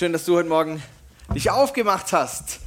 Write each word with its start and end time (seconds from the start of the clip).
Schön, 0.00 0.14
dass 0.14 0.24
du 0.24 0.34
heute 0.34 0.48
Morgen 0.48 0.82
dich 1.34 1.50
aufgemacht 1.50 2.14
hast, 2.14 2.60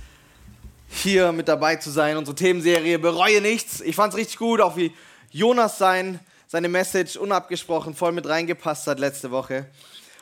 hier 0.88 1.32
mit 1.32 1.48
dabei 1.48 1.78
zu 1.78 1.90
sein. 1.90 2.16
Unsere 2.16 2.36
Themenserie 2.36 3.00
Bereue 3.00 3.42
nichts. 3.42 3.82
Ich 3.82 3.96
fand 3.96 4.14
es 4.14 4.20
richtig 4.20 4.38
gut, 4.38 4.62
auch 4.62 4.78
wie 4.78 4.94
Jonas 5.32 5.80
sein, 5.80 6.20
seine 6.46 6.70
Message 6.70 7.18
unabgesprochen 7.18 7.96
voll 7.96 8.12
mit 8.12 8.30
reingepasst 8.30 8.86
hat 8.86 9.00
letzte 9.00 9.32
Woche. 9.32 9.66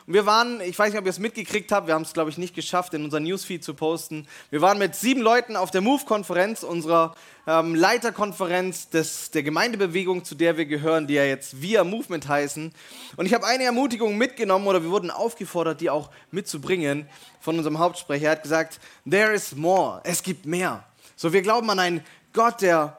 Und 0.06 0.14
wir 0.14 0.26
waren, 0.26 0.60
ich 0.60 0.76
weiß 0.76 0.90
nicht, 0.90 0.98
ob 0.98 1.06
ihr 1.06 1.10
es 1.10 1.20
mitgekriegt 1.20 1.70
habt, 1.70 1.86
wir 1.86 1.94
haben 1.94 2.02
es, 2.02 2.12
glaube 2.12 2.30
ich, 2.30 2.36
nicht 2.36 2.54
geschafft, 2.54 2.92
in 2.94 3.04
unser 3.04 3.20
Newsfeed 3.20 3.62
zu 3.62 3.74
posten. 3.74 4.26
Wir 4.50 4.60
waren 4.60 4.78
mit 4.78 4.96
sieben 4.96 5.20
Leuten 5.20 5.54
auf 5.54 5.70
der 5.70 5.80
Move-Konferenz, 5.80 6.64
unserer 6.64 7.14
ähm, 7.46 7.74
Leiterkonferenz 7.76 8.88
des, 8.88 9.30
der 9.30 9.44
Gemeindebewegung, 9.44 10.24
zu 10.24 10.34
der 10.34 10.56
wir 10.56 10.66
gehören, 10.66 11.06
die 11.06 11.14
ja 11.14 11.24
jetzt 11.24 11.62
Via 11.62 11.84
Movement 11.84 12.28
heißen. 12.28 12.72
Und 13.16 13.26
ich 13.26 13.34
habe 13.34 13.46
eine 13.46 13.62
Ermutigung 13.62 14.18
mitgenommen 14.18 14.66
oder 14.66 14.82
wir 14.82 14.90
wurden 14.90 15.10
aufgefordert, 15.10 15.80
die 15.80 15.90
auch 15.90 16.10
mitzubringen 16.32 17.08
von 17.40 17.56
unserem 17.56 17.78
Hauptsprecher. 17.78 18.26
Er 18.26 18.32
hat 18.32 18.42
gesagt, 18.42 18.80
there 19.08 19.32
is 19.32 19.54
more, 19.54 20.00
es 20.04 20.24
gibt 20.24 20.46
mehr. 20.46 20.84
So, 21.14 21.32
wir 21.32 21.42
glauben 21.42 21.70
an 21.70 21.78
einen 21.78 22.04
Gott, 22.32 22.60
der 22.62 22.98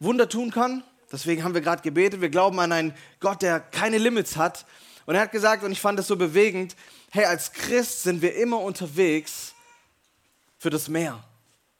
Wunder 0.00 0.28
tun 0.28 0.50
kann. 0.50 0.82
Deswegen 1.12 1.44
haben 1.44 1.54
wir 1.54 1.60
gerade 1.60 1.82
gebetet. 1.82 2.20
Wir 2.20 2.28
glauben 2.28 2.58
an 2.58 2.72
einen 2.72 2.94
Gott, 3.20 3.42
der 3.42 3.60
keine 3.60 3.98
Limits 3.98 4.36
hat. 4.36 4.64
Und 5.10 5.16
er 5.16 5.22
hat 5.22 5.32
gesagt, 5.32 5.64
und 5.64 5.72
ich 5.72 5.80
fand 5.80 5.98
es 5.98 6.06
so 6.06 6.14
bewegend, 6.14 6.76
hey, 7.10 7.24
als 7.24 7.52
Christ 7.52 8.04
sind 8.04 8.22
wir 8.22 8.36
immer 8.36 8.60
unterwegs 8.60 9.54
für 10.56 10.70
das 10.70 10.86
Meer. 10.86 11.18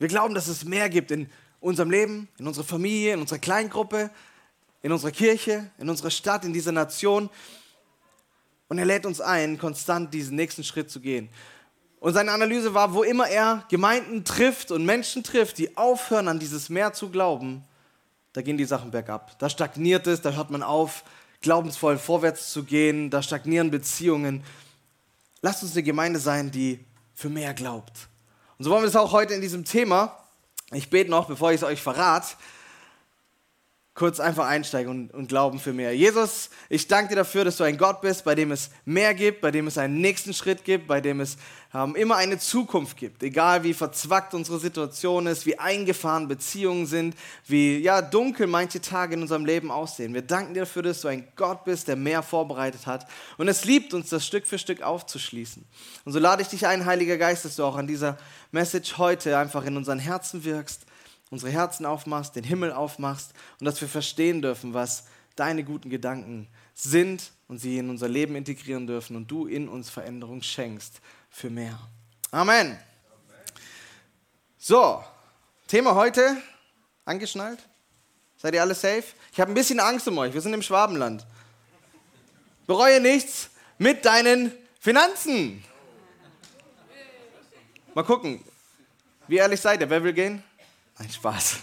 Wir 0.00 0.08
glauben, 0.08 0.34
dass 0.34 0.48
es 0.48 0.64
mehr 0.64 0.88
gibt 0.88 1.12
in 1.12 1.30
unserem 1.60 1.92
Leben, 1.92 2.26
in 2.38 2.48
unserer 2.48 2.64
Familie, 2.64 3.14
in 3.14 3.20
unserer 3.20 3.38
Kleingruppe, 3.38 4.10
in 4.82 4.90
unserer 4.90 5.12
Kirche, 5.12 5.70
in 5.78 5.88
unserer 5.88 6.10
Stadt, 6.10 6.44
in 6.44 6.52
dieser 6.52 6.72
Nation. 6.72 7.30
Und 8.66 8.78
er 8.78 8.84
lädt 8.84 9.06
uns 9.06 9.20
ein, 9.20 9.58
konstant 9.58 10.12
diesen 10.12 10.34
nächsten 10.34 10.64
Schritt 10.64 10.90
zu 10.90 10.98
gehen. 10.98 11.28
Und 12.00 12.14
seine 12.14 12.32
Analyse 12.32 12.74
war, 12.74 12.94
wo 12.94 13.04
immer 13.04 13.28
er 13.28 13.64
Gemeinden 13.68 14.24
trifft 14.24 14.72
und 14.72 14.84
Menschen 14.84 15.22
trifft, 15.22 15.58
die 15.58 15.76
aufhören, 15.76 16.26
an 16.26 16.40
dieses 16.40 16.68
Meer 16.68 16.94
zu 16.94 17.10
glauben, 17.10 17.62
da 18.32 18.42
gehen 18.42 18.58
die 18.58 18.64
Sachen 18.64 18.90
bergab. 18.90 19.38
Da 19.38 19.48
stagniert 19.48 20.08
es, 20.08 20.20
da 20.20 20.32
hört 20.32 20.50
man 20.50 20.64
auf, 20.64 21.04
glaubensvoll 21.40 21.98
vorwärts 21.98 22.52
zu 22.52 22.64
gehen, 22.64 23.10
da 23.10 23.22
stagnieren 23.22 23.70
Beziehungen. 23.70 24.44
Lasst 25.42 25.62
uns 25.62 25.72
eine 25.72 25.82
Gemeinde 25.82 26.18
sein, 26.20 26.50
die 26.50 26.80
für 27.14 27.30
mehr 27.30 27.54
glaubt. 27.54 28.08
Und 28.58 28.64
so 28.64 28.70
wollen 28.70 28.82
wir 28.82 28.88
es 28.88 28.96
auch 28.96 29.12
heute 29.12 29.34
in 29.34 29.40
diesem 29.40 29.64
Thema. 29.64 30.16
Ich 30.72 30.90
bete 30.90 31.10
noch, 31.10 31.26
bevor 31.26 31.50
ich 31.50 31.56
es 31.56 31.64
euch 31.64 31.80
verrate, 31.82 32.36
kurz 34.00 34.18
einfach 34.18 34.46
einsteigen 34.46 34.90
und, 34.90 35.12
und, 35.12 35.28
glauben 35.28 35.58
für 35.58 35.74
mehr. 35.74 35.94
Jesus, 35.94 36.48
ich 36.70 36.88
danke 36.88 37.10
dir 37.10 37.16
dafür, 37.16 37.44
dass 37.44 37.58
du 37.58 37.64
ein 37.64 37.76
Gott 37.76 38.00
bist, 38.00 38.24
bei 38.24 38.34
dem 38.34 38.50
es 38.50 38.70
mehr 38.86 39.12
gibt, 39.12 39.42
bei 39.42 39.50
dem 39.50 39.66
es 39.66 39.76
einen 39.76 40.00
nächsten 40.00 40.32
Schritt 40.32 40.64
gibt, 40.64 40.86
bei 40.86 41.02
dem 41.02 41.20
es 41.20 41.36
ähm, 41.74 41.94
immer 41.96 42.16
eine 42.16 42.38
Zukunft 42.38 42.96
gibt. 42.96 43.22
Egal 43.22 43.62
wie 43.62 43.74
verzwackt 43.74 44.32
unsere 44.32 44.58
Situation 44.58 45.26
ist, 45.26 45.44
wie 45.44 45.58
eingefahren 45.58 46.28
Beziehungen 46.28 46.86
sind, 46.86 47.14
wie 47.46 47.76
ja, 47.76 48.00
dunkel 48.00 48.46
manche 48.46 48.80
Tage 48.80 49.16
in 49.16 49.20
unserem 49.20 49.44
Leben 49.44 49.70
aussehen. 49.70 50.14
Wir 50.14 50.22
danken 50.22 50.54
dir 50.54 50.60
dafür, 50.60 50.80
dass 50.80 51.02
du 51.02 51.08
ein 51.08 51.28
Gott 51.36 51.66
bist, 51.66 51.86
der 51.86 51.96
mehr 51.96 52.22
vorbereitet 52.22 52.86
hat. 52.86 53.06
Und 53.36 53.48
es 53.48 53.66
liebt 53.66 53.92
uns, 53.92 54.08
das 54.08 54.24
Stück 54.24 54.46
für 54.46 54.58
Stück 54.58 54.80
aufzuschließen. 54.80 55.62
Und 56.06 56.12
so 56.14 56.18
lade 56.18 56.40
ich 56.40 56.48
dich 56.48 56.66
ein, 56.66 56.86
Heiliger 56.86 57.18
Geist, 57.18 57.44
dass 57.44 57.56
du 57.56 57.64
auch 57.64 57.76
an 57.76 57.86
dieser 57.86 58.16
Message 58.50 58.96
heute 58.96 59.36
einfach 59.36 59.66
in 59.66 59.76
unseren 59.76 59.98
Herzen 59.98 60.42
wirkst 60.42 60.86
unsere 61.30 61.52
Herzen 61.52 61.86
aufmachst, 61.86 62.36
den 62.36 62.44
Himmel 62.44 62.72
aufmachst 62.72 63.32
und 63.58 63.64
dass 63.64 63.80
wir 63.80 63.88
verstehen 63.88 64.42
dürfen, 64.42 64.74
was 64.74 65.04
deine 65.36 65.64
guten 65.64 65.88
Gedanken 65.88 66.48
sind 66.74 67.30
und 67.48 67.58
sie 67.58 67.78
in 67.78 67.88
unser 67.88 68.08
Leben 68.08 68.34
integrieren 68.36 68.86
dürfen 68.86 69.16
und 69.16 69.30
du 69.30 69.46
in 69.46 69.68
uns 69.68 69.88
Veränderung 69.88 70.42
schenkst 70.42 71.00
für 71.30 71.50
mehr. 71.50 71.78
Amen. 72.30 72.78
So, 74.58 75.02
Thema 75.66 75.94
heute, 75.94 76.36
angeschnallt? 77.04 77.60
Seid 78.36 78.54
ihr 78.54 78.60
alle 78.62 78.74
safe? 78.74 79.04
Ich 79.32 79.40
habe 79.40 79.50
ein 79.50 79.54
bisschen 79.54 79.80
Angst 79.80 80.08
um 80.08 80.18
euch, 80.18 80.34
wir 80.34 80.40
sind 80.40 80.52
im 80.52 80.62
Schwabenland. 80.62 81.26
Bereue 82.66 83.00
nichts 83.00 83.50
mit 83.78 84.04
deinen 84.04 84.52
Finanzen. 84.78 85.64
Mal 87.94 88.04
gucken, 88.04 88.44
wie 89.26 89.36
ehrlich 89.36 89.60
seid 89.60 89.80
ihr? 89.80 89.90
Wer 89.90 90.02
will 90.04 90.12
gehen? 90.12 90.42
Ein 91.00 91.08
Spaß. 91.08 91.60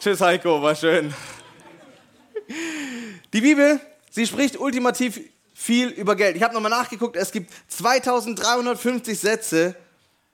Tschüss 0.00 0.20
Heiko, 0.20 0.60
war 0.60 0.74
schön. 0.74 1.14
Die 3.32 3.40
Bibel, 3.40 3.80
sie 4.10 4.26
spricht 4.26 4.58
ultimativ 4.58 5.20
viel 5.54 5.90
über 5.90 6.16
Geld. 6.16 6.34
Ich 6.34 6.42
habe 6.42 6.54
nochmal 6.54 6.72
nachgeguckt, 6.72 7.14
es 7.14 7.30
gibt 7.30 7.52
2350 7.68 9.16
Sätze 9.16 9.76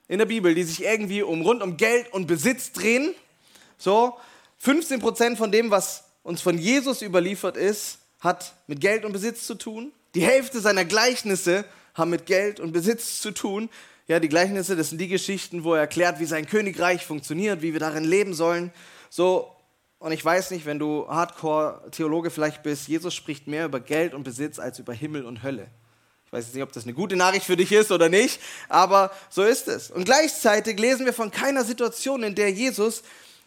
in 0.08 0.16
der 0.16 0.24
Bibel, 0.24 0.54
die 0.54 0.62
sich 0.62 0.82
irgendwie 0.82 1.22
um 1.22 1.42
rund 1.42 1.62
um 1.62 1.76
Geld 1.76 2.10
und 2.14 2.28
Besitz 2.28 2.72
drehen. 2.72 3.14
So, 3.76 4.16
15% 4.64 5.36
von 5.36 5.52
dem, 5.52 5.70
was 5.70 6.04
uns 6.22 6.40
von 6.40 6.56
Jesus 6.56 7.02
überliefert 7.02 7.58
ist, 7.58 7.98
hat 8.20 8.54
mit 8.68 8.80
Geld 8.80 9.04
und 9.04 9.12
Besitz 9.12 9.46
zu 9.46 9.54
tun. 9.54 9.92
Die 10.14 10.22
Hälfte 10.22 10.60
seiner 10.60 10.86
Gleichnisse 10.86 11.66
haben 11.92 12.08
mit 12.08 12.24
Geld 12.24 12.58
und 12.58 12.72
Besitz 12.72 13.20
zu 13.20 13.32
tun. 13.32 13.68
Ja, 14.06 14.20
die 14.20 14.28
Gleichnisse, 14.28 14.76
das 14.76 14.90
sind 14.90 15.00
die 15.00 15.08
Geschichten, 15.08 15.64
wo 15.64 15.72
er 15.72 15.80
erklärt, 15.80 16.20
wie 16.20 16.26
sein 16.26 16.46
Königreich 16.46 17.06
funktioniert, 17.06 17.62
wie 17.62 17.72
wir 17.72 17.80
darin 17.80 18.04
leben 18.04 18.34
sollen. 18.34 18.70
So, 19.08 19.50
und 19.98 20.12
ich 20.12 20.22
weiß 20.22 20.50
nicht, 20.50 20.66
wenn 20.66 20.78
du 20.78 21.08
Hardcore-Theologe 21.08 22.30
vielleicht 22.30 22.62
bist, 22.62 22.86
Jesus 22.86 23.14
spricht 23.14 23.46
mehr 23.46 23.64
über 23.64 23.80
Geld 23.80 24.12
und 24.12 24.22
Besitz 24.22 24.58
als 24.58 24.78
über 24.78 24.92
Himmel 24.92 25.24
und 25.24 25.42
Hölle. 25.42 25.68
Ich 26.26 26.32
weiß 26.32 26.44
jetzt 26.44 26.54
nicht, 26.54 26.62
ob 26.62 26.72
das 26.72 26.82
eine 26.82 26.92
gute 26.92 27.16
Nachricht 27.16 27.46
für 27.46 27.56
dich 27.56 27.72
ist 27.72 27.90
oder 27.90 28.10
nicht, 28.10 28.40
aber 28.68 29.10
so 29.30 29.42
ist 29.42 29.68
es. 29.68 29.90
Und 29.90 30.04
gleichzeitig 30.04 30.78
lesen 30.78 31.06
wir 31.06 31.14
von 31.14 31.30
keiner 31.30 31.64
Situation, 31.64 32.24
in 32.24 32.34
der 32.34 32.50
Jesus 32.50 33.02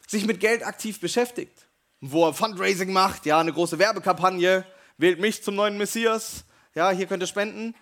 sich 0.07 0.25
mit 0.25 0.39
Geld 0.39 0.65
aktiv 0.65 0.99
beschäftigt. 0.99 1.67
Wo 2.01 2.25
er 2.25 2.33
Fundraising 2.33 2.91
macht, 2.91 3.27
ja, 3.27 3.39
eine 3.39 3.53
große 3.53 3.77
Werbekampagne, 3.77 4.65
wählt 4.97 5.19
mich 5.19 5.43
zum 5.43 5.53
neuen 5.53 5.77
Messias, 5.77 6.45
ja, 6.73 6.89
hier 6.89 7.05
könnt 7.05 7.21
ihr 7.21 7.27
spenden. 7.27 7.75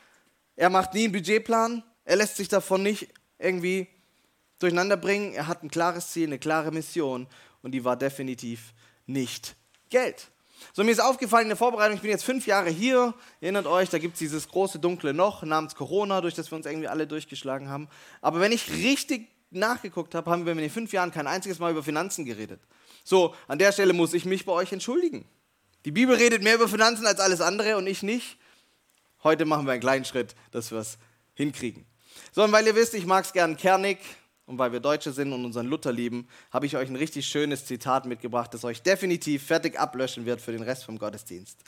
Er 0.57 0.69
macht 0.69 0.93
nie 0.93 1.05
einen 1.05 1.13
Budgetplan, 1.13 1.81
er 2.05 2.15
lässt 2.15 2.37
sich 2.37 2.47
davon 2.47 2.83
nicht 2.83 3.09
irgendwie 3.37 3.87
durcheinander 4.59 4.97
bringen. 4.97 5.33
Er 5.33 5.47
hat 5.47 5.63
ein 5.63 5.69
klares 5.69 6.11
Ziel, 6.11 6.27
eine 6.27 6.39
klare 6.39 6.71
Mission 6.71 7.27
und 7.61 7.71
die 7.71 7.83
war 7.83 7.97
definitiv 7.97 8.73
nicht 9.05 9.55
Geld. 9.89 10.29
So, 10.73 10.83
mir 10.83 10.91
ist 10.91 11.01
aufgefallen 11.01 11.43
in 11.43 11.49
der 11.49 11.57
Vorbereitung, 11.57 11.95
ich 11.95 12.01
bin 12.01 12.11
jetzt 12.11 12.23
fünf 12.23 12.47
Jahre 12.47 12.69
hier, 12.69 13.13
erinnert 13.41 13.67
euch, 13.67 13.89
da 13.89 13.97
gibt 13.97 14.13
es 14.13 14.19
dieses 14.19 14.47
große 14.47 14.79
dunkle 14.79 15.11
Loch 15.11 15.43
namens 15.43 15.75
Corona, 15.75 16.21
durch 16.21 16.33
das 16.33 16.49
wir 16.51 16.55
uns 16.55 16.65
irgendwie 16.65 16.87
alle 16.87 17.07
durchgeschlagen 17.07 17.69
haben. 17.69 17.89
Aber 18.21 18.39
wenn 18.39 18.51
ich 18.51 18.71
richtig 18.71 19.27
nachgeguckt 19.51 20.15
habe, 20.15 20.29
haben 20.31 20.45
wir 20.45 20.53
in 20.53 20.57
den 20.57 20.69
fünf 20.69 20.93
Jahren 20.93 21.11
kein 21.11 21.27
einziges 21.27 21.59
Mal 21.59 21.71
über 21.71 21.83
Finanzen 21.83 22.25
geredet. 22.25 22.61
So, 23.03 23.35
an 23.47 23.59
der 23.59 23.71
Stelle 23.71 23.93
muss 23.93 24.13
ich 24.13 24.25
mich 24.25 24.45
bei 24.45 24.53
euch 24.53 24.71
entschuldigen. 24.71 25.25
Die 25.85 25.91
Bibel 25.91 26.15
redet 26.15 26.41
mehr 26.41 26.55
über 26.55 26.67
Finanzen 26.67 27.05
als 27.05 27.19
alles 27.19 27.41
andere 27.41 27.77
und 27.77 27.85
ich 27.85 28.01
nicht. 28.01 28.37
Heute 29.23 29.45
machen 29.45 29.65
wir 29.65 29.73
einen 29.73 29.81
kleinen 29.81 30.05
Schritt, 30.05 30.35
dass 30.51 30.71
wir 30.71 30.79
es 30.79 30.97
hinkriegen. 31.35 31.85
Sondern 32.31 32.51
weil 32.51 32.67
ihr 32.67 32.75
wisst, 32.75 32.93
ich 32.93 33.05
mag 33.05 33.25
es 33.25 33.33
gern 33.33 33.57
kernig 33.57 33.99
und 34.45 34.57
weil 34.59 34.71
wir 34.71 34.79
Deutsche 34.79 35.11
sind 35.11 35.33
und 35.33 35.43
unseren 35.45 35.67
Luther 35.67 35.91
lieben, 35.91 36.27
habe 36.51 36.65
ich 36.65 36.77
euch 36.77 36.89
ein 36.89 36.95
richtig 36.95 37.27
schönes 37.27 37.65
Zitat 37.65 38.05
mitgebracht, 38.05 38.53
das 38.53 38.63
euch 38.63 38.81
definitiv 38.81 39.45
fertig 39.45 39.79
ablöschen 39.79 40.25
wird 40.25 40.41
für 40.41 40.51
den 40.51 40.61
Rest 40.61 40.85
vom 40.85 40.99
Gottesdienst. 40.99 41.59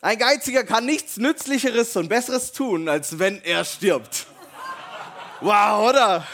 Ein 0.00 0.18
Geiziger 0.18 0.64
kann 0.64 0.86
nichts 0.86 1.16
Nützlicheres 1.16 1.96
und 1.96 2.08
Besseres 2.08 2.52
tun, 2.52 2.88
als 2.88 3.18
wenn 3.18 3.42
er 3.42 3.64
stirbt. 3.64 4.26
Wow, 5.40 5.90
oder? 5.90 6.26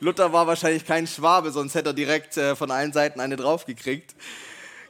Luther 0.00 0.32
war 0.32 0.48
wahrscheinlich 0.48 0.84
kein 0.84 1.06
Schwabe, 1.06 1.52
sonst 1.52 1.76
hätte 1.76 1.90
er 1.90 1.92
direkt 1.92 2.36
äh, 2.36 2.56
von 2.56 2.72
allen 2.72 2.92
Seiten 2.92 3.20
eine 3.20 3.36
draufgekriegt. 3.36 4.16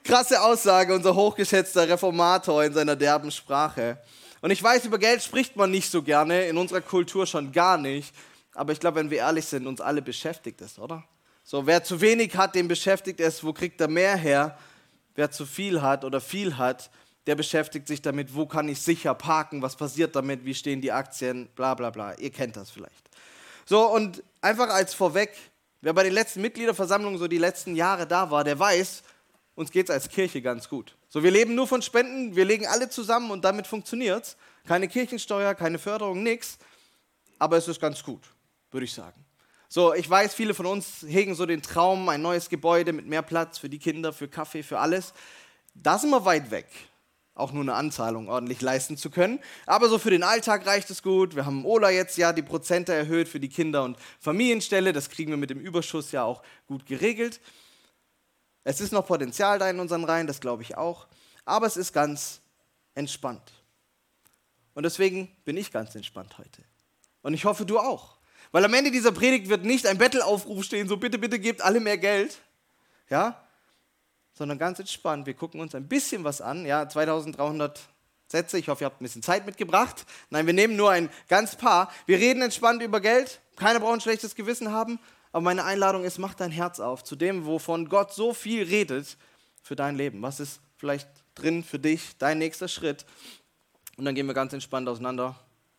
Krasse 0.04 0.40
Aussage, 0.40 0.94
unser 0.94 1.14
hochgeschätzter 1.14 1.86
Reformator 1.86 2.64
in 2.64 2.72
seiner 2.72 2.96
derben 2.96 3.30
Sprache. 3.30 3.98
Und 4.42 4.50
ich 4.50 4.62
weiß, 4.62 4.84
über 4.84 4.98
Geld 4.98 5.22
spricht 5.22 5.56
man 5.56 5.70
nicht 5.70 5.90
so 5.90 6.02
gerne, 6.02 6.46
in 6.46 6.58
unserer 6.58 6.80
Kultur 6.80 7.26
schon 7.26 7.52
gar 7.52 7.78
nicht. 7.78 8.14
Aber 8.54 8.72
ich 8.72 8.80
glaube, 8.80 8.96
wenn 8.96 9.08
wir 9.08 9.18
ehrlich 9.18 9.46
sind, 9.46 9.66
uns 9.66 9.80
alle 9.80 10.02
beschäftigt 10.02 10.60
es, 10.60 10.78
oder? 10.78 11.04
So, 11.44 11.66
wer 11.66 11.82
zu 11.84 12.00
wenig 12.00 12.36
hat, 12.36 12.54
dem 12.56 12.68
beschäftigt 12.68 13.20
es, 13.20 13.42
wo 13.42 13.52
kriegt 13.52 13.80
er 13.80 13.88
mehr 13.88 14.16
her? 14.16 14.58
Wer 15.14 15.30
zu 15.30 15.46
viel 15.46 15.80
hat 15.80 16.04
oder 16.04 16.20
viel 16.20 16.58
hat, 16.58 16.90
der 17.26 17.36
beschäftigt 17.36 17.86
sich 17.86 18.02
damit, 18.02 18.34
wo 18.34 18.46
kann 18.46 18.68
ich 18.68 18.80
sicher 18.80 19.14
parken, 19.14 19.62
was 19.62 19.76
passiert 19.76 20.16
damit, 20.16 20.44
wie 20.44 20.54
stehen 20.54 20.80
die 20.80 20.90
Aktien, 20.90 21.48
bla 21.54 21.74
bla 21.74 21.90
bla. 21.90 22.14
Ihr 22.14 22.30
kennt 22.30 22.56
das 22.56 22.70
vielleicht. 22.70 23.10
So, 23.64 23.88
und 23.88 24.24
einfach 24.40 24.70
als 24.70 24.92
vorweg, 24.92 25.36
wer 25.82 25.92
bei 25.92 26.02
den 26.02 26.14
letzten 26.14 26.40
Mitgliederversammlungen 26.40 27.18
so 27.18 27.28
die 27.28 27.38
letzten 27.38 27.76
Jahre 27.76 28.08
da 28.08 28.30
war, 28.30 28.42
der 28.42 28.58
weiß, 28.58 29.04
uns 29.54 29.70
geht 29.70 29.88
es 29.88 29.94
als 29.94 30.08
Kirche 30.08 30.42
ganz 30.42 30.68
gut. 30.68 30.96
So, 31.12 31.22
wir 31.22 31.30
leben 31.30 31.54
nur 31.54 31.68
von 31.68 31.82
Spenden, 31.82 32.34
wir 32.36 32.46
legen 32.46 32.66
alle 32.66 32.88
zusammen 32.88 33.30
und 33.32 33.44
damit 33.44 33.66
funktioniert 33.66 34.24
es. 34.24 34.36
Keine 34.66 34.88
Kirchensteuer, 34.88 35.54
keine 35.54 35.78
Förderung, 35.78 36.22
nichts. 36.22 36.56
Aber 37.38 37.58
es 37.58 37.68
ist 37.68 37.82
ganz 37.82 38.02
gut, 38.02 38.22
würde 38.70 38.86
ich 38.86 38.94
sagen. 38.94 39.22
So, 39.68 39.92
ich 39.92 40.08
weiß, 40.08 40.32
viele 40.32 40.54
von 40.54 40.64
uns 40.64 41.04
hegen 41.06 41.34
so 41.34 41.44
den 41.44 41.60
Traum, 41.60 42.08
ein 42.08 42.22
neues 42.22 42.48
Gebäude 42.48 42.94
mit 42.94 43.06
mehr 43.06 43.20
Platz 43.20 43.58
für 43.58 43.68
die 43.68 43.78
Kinder, 43.78 44.14
für 44.14 44.26
Kaffee, 44.26 44.62
für 44.62 44.78
alles. 44.78 45.12
Da 45.74 45.98
sind 45.98 46.08
wir 46.08 46.24
weit 46.24 46.50
weg 46.50 46.68
auch 47.34 47.52
nur 47.52 47.62
eine 47.62 47.74
Anzahlung 47.74 48.28
ordentlich 48.28 48.60
leisten 48.60 48.96
zu 48.96 49.10
können. 49.10 49.38
Aber 49.66 49.88
so 49.88 49.98
für 49.98 50.10
den 50.10 50.22
Alltag 50.22 50.66
reicht 50.66 50.90
es 50.90 51.02
gut. 51.02 51.34
Wir 51.34 51.46
haben 51.46 51.64
Ola 51.64 51.90
jetzt 51.90 52.18
ja 52.18 52.32
die 52.32 52.42
Prozente 52.42 52.92
erhöht 52.92 53.28
für 53.28 53.40
die 53.40 53.48
Kinder- 53.48 53.84
und 53.84 53.96
Familienstelle. 54.20 54.92
Das 54.92 55.08
kriegen 55.08 55.30
wir 55.30 55.38
mit 55.38 55.50
dem 55.50 55.58
Überschuss 55.60 56.12
ja 56.12 56.24
auch 56.24 56.42
gut 56.66 56.84
geregelt. 56.84 57.40
Es 58.64 58.80
ist 58.80 58.92
noch 58.92 59.06
Potenzial 59.06 59.58
da 59.58 59.68
in 59.68 59.80
unseren 59.80 60.04
Reihen, 60.04 60.26
das 60.26 60.40
glaube 60.40 60.62
ich 60.62 60.76
auch. 60.76 61.06
Aber 61.44 61.66
es 61.66 61.76
ist 61.76 61.92
ganz 61.92 62.40
entspannt. 62.94 63.52
Und 64.74 64.84
deswegen 64.84 65.28
bin 65.44 65.56
ich 65.56 65.72
ganz 65.72 65.94
entspannt 65.94 66.38
heute. 66.38 66.62
Und 67.22 67.34
ich 67.34 67.44
hoffe, 67.44 67.66
du 67.66 67.78
auch. 67.78 68.16
Weil 68.52 68.64
am 68.64 68.74
Ende 68.74 68.90
dieser 68.90 69.12
Predigt 69.12 69.48
wird 69.48 69.64
nicht 69.64 69.86
ein 69.86 69.98
Bettelaufruf 69.98 70.64
stehen, 70.64 70.88
so 70.88 70.96
bitte, 70.96 71.18
bitte 71.18 71.38
gebt 71.38 71.62
alle 71.62 71.80
mehr 71.80 71.98
Geld. 71.98 72.38
Ja, 73.08 73.42
sondern 74.34 74.58
ganz 74.58 74.78
entspannt. 74.78 75.26
Wir 75.26 75.34
gucken 75.34 75.60
uns 75.60 75.74
ein 75.74 75.88
bisschen 75.88 76.24
was 76.24 76.40
an. 76.40 76.64
Ja, 76.64 76.88
2300 76.88 77.80
Sätze. 78.28 78.58
Ich 78.58 78.68
hoffe, 78.68 78.84
ihr 78.84 78.86
habt 78.86 79.00
ein 79.00 79.04
bisschen 79.04 79.22
Zeit 79.22 79.46
mitgebracht. 79.46 80.06
Nein, 80.30 80.46
wir 80.46 80.54
nehmen 80.54 80.76
nur 80.76 80.90
ein 80.90 81.10
ganz 81.28 81.56
paar. 81.56 81.92
Wir 82.06 82.18
reden 82.18 82.42
entspannt 82.42 82.82
über 82.82 83.00
Geld. 83.00 83.40
Keiner 83.56 83.80
braucht 83.80 83.94
ein 83.94 84.00
schlechtes 84.00 84.34
Gewissen 84.34 84.72
haben. 84.72 84.98
Aber 85.32 85.42
meine 85.42 85.64
Einladung 85.64 86.04
ist, 86.04 86.18
mach 86.18 86.34
dein 86.34 86.50
Herz 86.50 86.78
auf 86.78 87.02
zu 87.02 87.16
dem, 87.16 87.46
wovon 87.46 87.88
Gott 87.88 88.12
so 88.12 88.34
viel 88.34 88.64
redet 88.64 89.16
für 89.62 89.74
dein 89.74 89.96
Leben. 89.96 90.20
Was 90.22 90.40
ist 90.40 90.60
vielleicht 90.76 91.08
drin 91.34 91.64
für 91.64 91.78
dich, 91.78 92.18
dein 92.18 92.38
nächster 92.38 92.68
Schritt? 92.68 93.06
Und 93.96 94.04
dann 94.04 94.14
gehen 94.14 94.26
wir 94.26 94.34
ganz 94.34 94.52
entspannt 94.52 94.88
auseinander. 94.88 95.38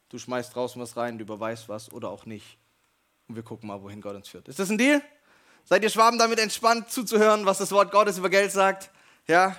Du 0.09 0.17
schmeißt 0.17 0.55
draußen 0.55 0.81
was 0.81 0.97
rein, 0.97 1.17
du 1.17 1.23
überweist 1.23 1.69
was 1.69 1.91
oder 1.91 2.09
auch 2.09 2.25
nicht. 2.25 2.57
Und 3.27 3.35
wir 3.35 3.43
gucken 3.43 3.67
mal, 3.67 3.81
wohin 3.81 4.01
Gott 4.01 4.15
uns 4.15 4.27
führt. 4.27 4.47
Ist 4.47 4.59
das 4.59 4.69
ein 4.69 4.77
Deal? 4.77 5.01
Seid 5.65 5.83
ihr 5.83 5.89
Schwaben 5.89 6.17
damit 6.17 6.39
entspannt 6.39 6.91
zuzuhören, 6.91 7.45
was 7.45 7.59
das 7.59 7.71
Wort 7.71 7.91
Gottes 7.91 8.17
über 8.17 8.29
Geld 8.29 8.51
sagt? 8.51 8.91
Ja? 9.27 9.55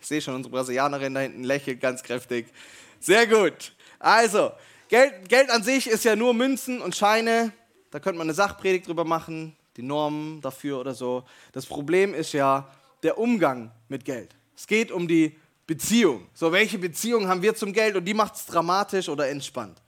Ich 0.00 0.06
sehe 0.06 0.22
schon, 0.22 0.34
unsere 0.34 0.52
Brasilianerin 0.52 1.14
da 1.14 1.20
hinten 1.20 1.44
lächelt 1.44 1.80
ganz 1.80 2.02
kräftig. 2.02 2.46
Sehr 3.00 3.26
gut. 3.26 3.72
Also, 3.98 4.52
Geld, 4.88 5.28
Geld 5.28 5.50
an 5.50 5.62
sich 5.62 5.86
ist 5.86 6.04
ja 6.04 6.16
nur 6.16 6.34
Münzen 6.34 6.80
und 6.80 6.96
Scheine. 6.96 7.52
Da 7.90 8.00
könnte 8.00 8.18
man 8.18 8.26
eine 8.26 8.34
Sachpredigt 8.34 8.86
drüber 8.86 9.04
machen, 9.04 9.56
die 9.76 9.82
Normen 9.82 10.40
dafür 10.40 10.80
oder 10.80 10.94
so. 10.94 11.24
Das 11.52 11.66
Problem 11.66 12.14
ist 12.14 12.32
ja 12.32 12.68
der 13.02 13.18
Umgang 13.18 13.70
mit 13.88 14.04
Geld. 14.04 14.34
Es 14.56 14.66
geht 14.66 14.90
um 14.90 15.08
die 15.08 15.36
Beziehung. 15.66 16.26
So, 16.34 16.50
welche 16.52 16.78
Beziehung 16.78 17.28
haben 17.28 17.42
wir 17.42 17.54
zum 17.54 17.72
Geld 17.72 17.96
und 17.96 18.04
die 18.04 18.14
macht 18.14 18.34
es 18.34 18.46
dramatisch 18.46 19.08
oder 19.08 19.28
entspannt? 19.28 19.80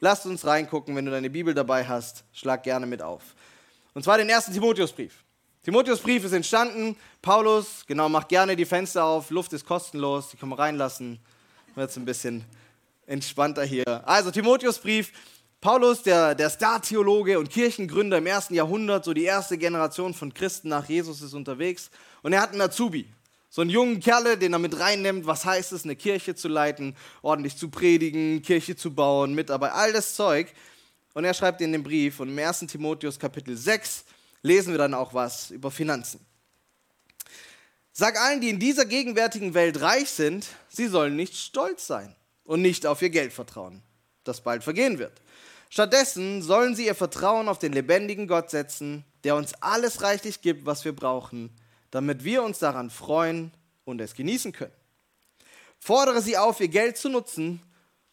Lasst 0.00 0.26
uns 0.26 0.46
reingucken, 0.46 0.96
wenn 0.96 1.04
du 1.04 1.10
deine 1.10 1.30
Bibel 1.30 1.54
dabei 1.54 1.86
hast, 1.86 2.24
schlag 2.32 2.62
gerne 2.62 2.86
mit 2.86 3.02
auf. 3.02 3.22
Und 3.94 4.02
zwar 4.02 4.18
den 4.18 4.28
ersten 4.28 4.52
Timotheusbrief. 4.52 5.24
Timotheusbrief 5.62 6.24
ist 6.24 6.32
entstanden. 6.32 6.96
Paulus, 7.20 7.84
genau, 7.86 8.08
macht 8.08 8.30
gerne 8.30 8.56
die 8.56 8.64
Fenster 8.64 9.04
auf. 9.04 9.30
Luft 9.30 9.52
ist 9.52 9.66
kostenlos, 9.66 10.30
die 10.30 10.36
können 10.36 10.52
wir 10.52 10.58
reinlassen. 10.58 11.18
Wird 11.74 11.90
es 11.90 11.96
ein 11.96 12.04
bisschen 12.04 12.44
entspannter 13.06 13.64
hier. 13.64 14.08
Also, 14.08 14.30
Timotheusbrief. 14.30 15.12
Paulus, 15.60 16.02
der, 16.02 16.34
der 16.34 16.48
Star-Theologe 16.48 17.38
und 17.38 17.50
Kirchengründer 17.50 18.18
im 18.18 18.26
ersten 18.26 18.54
Jahrhundert, 18.54 19.04
so 19.04 19.12
die 19.12 19.24
erste 19.24 19.58
Generation 19.58 20.14
von 20.14 20.32
Christen 20.32 20.70
nach 20.70 20.88
Jesus 20.88 21.20
ist 21.20 21.34
unterwegs. 21.34 21.90
Und 22.22 22.32
er 22.32 22.40
hat 22.40 22.52
einen 22.52 22.62
Azubi. 22.62 23.06
So 23.50 23.60
einen 23.60 23.70
jungen 23.70 24.00
Kerle, 24.00 24.38
den 24.38 24.52
er 24.52 24.58
mit 24.58 24.78
reinnimmt, 24.78 25.26
was 25.26 25.44
heißt 25.44 25.72
es, 25.72 25.84
eine 25.84 25.96
Kirche 25.96 26.34
zu 26.34 26.48
leiten, 26.48 26.96
ordentlich 27.20 27.56
zu 27.56 27.68
predigen, 27.68 28.40
Kirche 28.42 28.74
zu 28.76 28.94
bauen, 28.94 29.34
Mitarbeit, 29.34 29.72
all 29.72 29.92
das 29.92 30.14
Zeug. 30.14 30.50
Und 31.12 31.24
er 31.24 31.34
schreibt 31.34 31.60
in 31.60 31.72
dem 31.72 31.82
Brief, 31.82 32.20
und 32.20 32.28
im 32.28 32.38
1. 32.38 32.60
Timotheus 32.60 33.18
Kapitel 33.18 33.56
6 33.56 34.04
lesen 34.42 34.72
wir 34.72 34.78
dann 34.78 34.94
auch 34.94 35.12
was 35.12 35.50
über 35.50 35.70
Finanzen. 35.70 36.24
Sag 37.92 38.18
allen, 38.18 38.40
die 38.40 38.48
in 38.48 38.60
dieser 38.60 38.86
gegenwärtigen 38.86 39.52
Welt 39.52 39.80
reich 39.80 40.08
sind, 40.08 40.46
sie 40.68 40.86
sollen 40.86 41.16
nicht 41.16 41.36
stolz 41.36 41.86
sein 41.86 42.14
und 42.44 42.62
nicht 42.62 42.86
auf 42.86 43.02
ihr 43.02 43.10
Geld 43.10 43.32
vertrauen, 43.32 43.82
das 44.24 44.40
bald 44.40 44.64
vergehen 44.64 44.98
wird. 44.98 45.20
Stattdessen 45.68 46.42
sollen 46.42 46.74
sie 46.74 46.86
ihr 46.86 46.94
Vertrauen 46.94 47.48
auf 47.48 47.58
den 47.58 47.72
lebendigen 47.72 48.26
Gott 48.26 48.50
setzen, 48.50 49.04
der 49.24 49.36
uns 49.36 49.54
alles 49.60 50.02
reichlich 50.02 50.40
gibt, 50.40 50.66
was 50.66 50.84
wir 50.84 50.94
brauchen, 50.94 51.50
damit 51.90 52.24
wir 52.24 52.42
uns 52.42 52.58
daran 52.58 52.90
freuen 52.90 53.52
und 53.84 54.00
es 54.00 54.14
genießen 54.14 54.52
können. 54.52 54.72
Fordere 55.78 56.20
sie 56.20 56.36
auf, 56.36 56.60
ihr 56.60 56.68
Geld 56.68 56.96
zu 56.96 57.08
nutzen, 57.08 57.62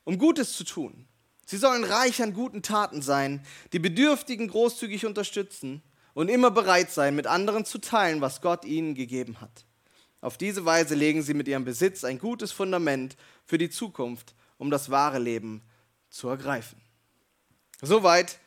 um 0.04 0.18
Gutes 0.18 0.54
zu 0.54 0.64
tun 0.64 1.08
Sie 1.50 1.56
sollen 1.56 1.86
reich 1.86 2.22
an 2.22 2.34
guten 2.34 2.62
Taten 2.62 3.02
sein, 3.02 3.42
die 3.72 3.80
Bedürftigen 3.80 4.50
großzügig 4.50 5.06
unterstützen 5.06 5.82
und 6.14 6.28
immer 6.28 6.52
bereit 6.52 6.92
sein, 6.92 7.16
mit 7.16 7.26
anderen 7.26 7.64
zu 7.64 7.78
teilen, 7.78 8.20
was 8.20 8.42
Gott 8.42 8.66
ihnen 8.66 8.96
gegeben 8.96 9.40
hat. 9.40 9.64
Auf 10.20 10.38
diese 10.38 10.66
Weise 10.66 10.94
legen 10.94 11.22
sie 11.22 11.34
mit 11.34 11.48
ihrem 11.48 11.64
Besitz 11.64 12.04
ein 12.04 12.20
gutes 12.20 12.52
Fundament 12.52 13.16
für 13.46 13.58
die 13.58 13.70
Zukunft, 13.70 14.36
um 14.58 14.70
das 14.70 14.90
wahre 14.90 15.20
Leben 15.20 15.62
zu 16.18 16.30
ergreifen. 16.30 16.82
Soweit 17.80 18.40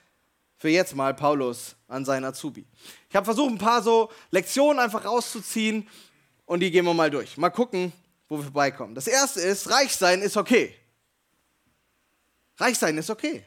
für 0.56 0.68
jetzt 0.68 0.96
mal 0.96 1.14
Paulus 1.14 1.76
an 1.86 2.04
seinen 2.04 2.24
Azubi. 2.24 2.66
Ich 3.08 3.14
habe 3.14 3.24
versucht, 3.24 3.52
ein 3.52 3.58
paar 3.58 3.80
so 3.80 4.10
Lektionen 4.32 4.80
einfach 4.80 5.04
rauszuziehen 5.04 5.88
und 6.46 6.60
die 6.60 6.72
gehen 6.72 6.84
wir 6.84 6.94
mal 6.94 7.10
durch. 7.10 7.36
Mal 7.36 7.50
gucken, 7.50 7.92
wo 8.28 8.38
wir 8.38 8.42
vorbeikommen. 8.42 8.96
Das 8.96 9.06
erste 9.06 9.40
ist, 9.40 9.70
reich 9.70 9.94
sein 9.94 10.20
ist 10.20 10.36
okay. 10.36 10.74
Reich 12.56 12.76
sein 12.76 12.98
ist 12.98 13.08
okay. 13.08 13.46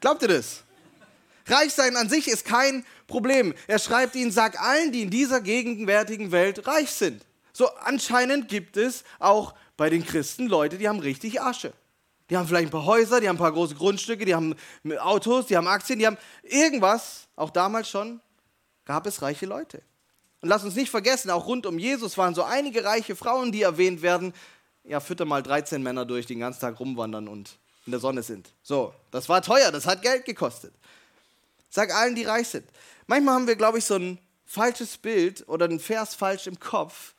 Glaubt 0.00 0.20
ihr 0.20 0.28
das? 0.28 0.62
Reich 1.46 1.72
sein 1.72 1.96
an 1.96 2.10
sich 2.10 2.28
ist 2.28 2.44
kein 2.44 2.84
Problem. 3.06 3.54
Er 3.66 3.78
schreibt 3.78 4.16
ihnen, 4.16 4.30
sag 4.30 4.60
allen, 4.60 4.92
die 4.92 5.02
in 5.02 5.10
dieser 5.10 5.40
gegenwärtigen 5.40 6.30
Welt 6.30 6.66
reich 6.66 6.90
sind. 6.90 7.24
So 7.54 7.68
anscheinend 7.76 8.48
gibt 8.48 8.76
es 8.76 9.04
auch 9.18 9.54
bei 9.76 9.90
den 9.90 10.04
Christen 10.04 10.46
Leute, 10.46 10.78
die 10.78 10.88
haben 10.88 11.00
richtig 11.00 11.40
Asche. 11.40 11.72
Die 12.30 12.36
haben 12.36 12.48
vielleicht 12.48 12.68
ein 12.68 12.70
paar 12.70 12.86
Häuser, 12.86 13.20
die 13.20 13.28
haben 13.28 13.36
ein 13.36 13.38
paar 13.38 13.52
große 13.52 13.74
Grundstücke, 13.74 14.24
die 14.24 14.34
haben 14.34 14.54
Autos, 14.98 15.46
die 15.46 15.56
haben 15.56 15.68
Aktien, 15.68 15.98
die 15.98 16.06
haben 16.06 16.16
irgendwas. 16.42 17.26
Auch 17.36 17.50
damals 17.50 17.88
schon 17.88 18.20
gab 18.84 19.06
es 19.06 19.20
reiche 19.20 19.46
Leute. 19.46 19.82
Und 20.40 20.48
lass 20.48 20.64
uns 20.64 20.74
nicht 20.74 20.90
vergessen, 20.90 21.30
auch 21.30 21.46
rund 21.46 21.66
um 21.66 21.78
Jesus 21.78 22.16
waren 22.16 22.34
so 22.34 22.42
einige 22.42 22.84
reiche 22.84 23.16
Frauen, 23.16 23.52
die 23.52 23.62
erwähnt 23.62 24.02
werden, 24.02 24.32
ja, 24.84 25.00
fütter 25.00 25.24
mal 25.24 25.42
13 25.42 25.82
Männer 25.82 26.04
durch, 26.04 26.26
die 26.26 26.34
den 26.34 26.40
ganzen 26.40 26.60
Tag 26.60 26.78
rumwandern 26.78 27.28
und 27.28 27.56
in 27.86 27.92
der 27.92 28.00
Sonne 28.00 28.22
sind. 28.22 28.50
So, 28.62 28.94
das 29.10 29.28
war 29.28 29.42
teuer, 29.42 29.72
das 29.72 29.86
hat 29.86 30.02
Geld 30.02 30.24
gekostet. 30.24 30.74
Sag 31.70 31.94
allen, 31.94 32.14
die 32.14 32.24
reich 32.24 32.48
sind. 32.48 32.66
Manchmal 33.06 33.34
haben 33.34 33.46
wir, 33.46 33.56
glaube 33.56 33.78
ich, 33.78 33.84
so 33.84 33.96
ein 33.96 34.18
falsches 34.46 34.96
Bild 34.96 35.46
oder 35.48 35.64
einen 35.64 35.80
Vers 35.80 36.14
falsch 36.14 36.46
im 36.46 36.60
Kopf, 36.60 37.14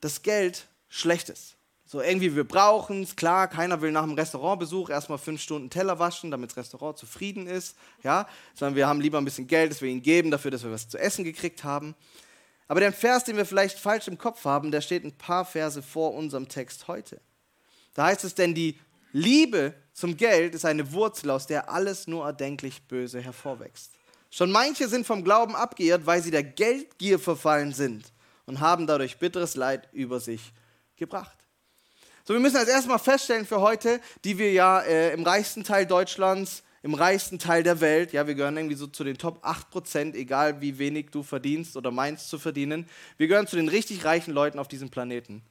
dass 0.00 0.22
Geld 0.22 0.66
schlecht 0.88 1.28
ist. 1.28 1.54
So 1.92 2.00
irgendwie, 2.00 2.34
wir 2.34 2.44
brauchen 2.44 3.02
es, 3.02 3.16
klar, 3.16 3.48
keiner 3.48 3.82
will 3.82 3.92
nach 3.92 4.04
dem 4.04 4.14
Restaurantbesuch 4.14 4.88
erstmal 4.88 5.18
fünf 5.18 5.42
Stunden 5.42 5.68
Teller 5.68 5.98
waschen, 5.98 6.30
damit 6.30 6.48
das 6.48 6.56
Restaurant 6.56 6.96
zufrieden 6.96 7.46
ist, 7.46 7.76
ja, 8.02 8.26
sondern 8.54 8.76
wir 8.76 8.86
haben 8.86 9.02
lieber 9.02 9.18
ein 9.18 9.26
bisschen 9.26 9.46
Geld, 9.46 9.70
das 9.70 9.82
wir 9.82 9.90
ihnen 9.90 10.00
geben, 10.00 10.30
dafür, 10.30 10.50
dass 10.50 10.64
wir 10.64 10.72
was 10.72 10.88
zu 10.88 10.96
essen 10.96 11.22
gekriegt 11.22 11.64
haben. 11.64 11.94
Aber 12.66 12.80
der 12.80 12.94
Vers, 12.94 13.24
den 13.24 13.36
wir 13.36 13.44
vielleicht 13.44 13.78
falsch 13.78 14.08
im 14.08 14.16
Kopf 14.16 14.46
haben, 14.46 14.70
der 14.70 14.80
steht 14.80 15.04
ein 15.04 15.12
paar 15.12 15.44
Verse 15.44 15.82
vor 15.82 16.14
unserem 16.14 16.48
Text 16.48 16.88
heute. 16.88 17.20
Da 17.92 18.04
heißt 18.04 18.24
es, 18.24 18.34
denn 18.34 18.54
die 18.54 18.78
Liebe 19.12 19.74
zum 19.92 20.16
Geld 20.16 20.54
ist 20.54 20.64
eine 20.64 20.92
Wurzel, 20.92 21.28
aus 21.28 21.46
der 21.46 21.68
alles 21.68 22.06
nur 22.06 22.24
erdenklich 22.24 22.80
Böse 22.88 23.20
hervorwächst. 23.20 23.90
Schon 24.30 24.50
manche 24.50 24.88
sind 24.88 25.06
vom 25.06 25.24
Glauben 25.24 25.54
abgeirrt, 25.54 26.06
weil 26.06 26.22
sie 26.22 26.30
der 26.30 26.42
Geldgier 26.42 27.18
verfallen 27.18 27.74
sind 27.74 28.14
und 28.46 28.60
haben 28.60 28.86
dadurch 28.86 29.18
bitteres 29.18 29.56
Leid 29.56 29.90
über 29.92 30.20
sich 30.20 30.54
gebracht. 30.96 31.41
So, 32.24 32.34
wir 32.34 32.40
müssen 32.40 32.56
als 32.56 32.68
erstes 32.68 32.88
mal 32.88 32.98
feststellen 32.98 33.46
für 33.46 33.60
heute, 33.60 34.00
die 34.24 34.38
wir 34.38 34.52
ja 34.52 34.80
äh, 34.80 35.12
im 35.12 35.24
reichsten 35.24 35.64
Teil 35.64 35.86
Deutschlands 35.86 36.62
im 36.82 36.94
reichsten 36.94 37.38
Teil 37.38 37.62
der 37.62 37.80
Welt. 37.80 38.12
Ja, 38.12 38.26
wir 38.26 38.34
gehören 38.34 38.56
irgendwie 38.56 38.76
so 38.76 38.86
zu 38.86 39.04
den 39.04 39.16
Top 39.16 39.44
8%, 39.44 40.14
egal 40.14 40.60
wie 40.60 40.78
wenig 40.78 41.10
du 41.10 41.22
verdienst 41.22 41.76
oder 41.76 41.90
meinst 41.90 42.28
zu 42.28 42.38
verdienen. 42.38 42.88
Wir 43.16 43.28
gehören 43.28 43.46
zu 43.46 43.56
den 43.56 43.68
richtig 43.68 44.04
reichen 44.04 44.32
Leuten 44.34 44.58
auf 44.58 44.68
diesem 44.68 44.90
Planeten. 44.90 45.42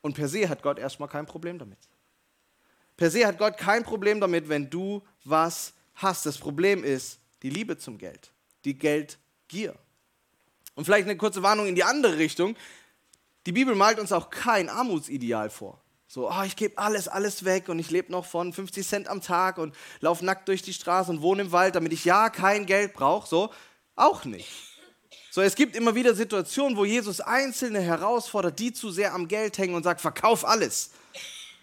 Und 0.00 0.14
per 0.14 0.28
se 0.28 0.48
hat 0.48 0.62
Gott 0.62 0.78
erstmal 0.78 1.08
kein 1.08 1.26
Problem 1.26 1.58
damit. 1.58 1.78
Per 2.96 3.10
se 3.10 3.26
hat 3.26 3.38
Gott 3.38 3.56
kein 3.56 3.84
Problem 3.84 4.20
damit, 4.20 4.48
wenn 4.48 4.68
du 4.68 5.02
was 5.24 5.72
hast. 5.94 6.26
Das 6.26 6.38
Problem 6.38 6.82
ist 6.82 7.20
die 7.42 7.50
Liebe 7.50 7.78
zum 7.78 7.96
Geld, 7.96 8.32
die 8.64 8.76
Geldgier. 8.76 9.76
Und 10.74 10.84
vielleicht 10.84 11.08
eine 11.08 11.16
kurze 11.16 11.42
Warnung 11.42 11.66
in 11.66 11.74
die 11.76 11.84
andere 11.84 12.18
Richtung. 12.18 12.56
Die 13.48 13.52
Bibel 13.52 13.74
malt 13.74 13.98
uns 13.98 14.12
auch 14.12 14.28
kein 14.28 14.68
Armutsideal 14.68 15.48
vor. 15.48 15.80
So, 16.06 16.30
oh, 16.30 16.42
ich 16.44 16.54
gebe 16.54 16.76
alles, 16.76 17.08
alles 17.08 17.46
weg 17.46 17.70
und 17.70 17.78
ich 17.78 17.90
lebe 17.90 18.12
noch 18.12 18.26
von 18.26 18.52
50 18.52 18.86
Cent 18.86 19.08
am 19.08 19.22
Tag 19.22 19.56
und 19.56 19.74
laufe 20.00 20.22
nackt 20.22 20.48
durch 20.48 20.60
die 20.60 20.74
Straße 20.74 21.10
und 21.10 21.22
wohne 21.22 21.40
im 21.40 21.50
Wald, 21.50 21.74
damit 21.74 21.94
ich 21.94 22.04
ja 22.04 22.28
kein 22.28 22.66
Geld 22.66 22.92
brauche. 22.92 23.26
So, 23.26 23.48
auch 23.96 24.26
nicht. 24.26 24.50
So, 25.30 25.40
es 25.40 25.54
gibt 25.54 25.76
immer 25.76 25.94
wieder 25.94 26.14
Situationen, 26.14 26.76
wo 26.76 26.84
Jesus 26.84 27.22
Einzelne 27.22 27.80
herausfordert, 27.80 28.58
die 28.58 28.74
zu 28.74 28.90
sehr 28.90 29.14
am 29.14 29.28
Geld 29.28 29.56
hängen 29.56 29.74
und 29.74 29.82
sagt, 29.82 30.02
verkauf 30.02 30.44
alles, 30.44 30.90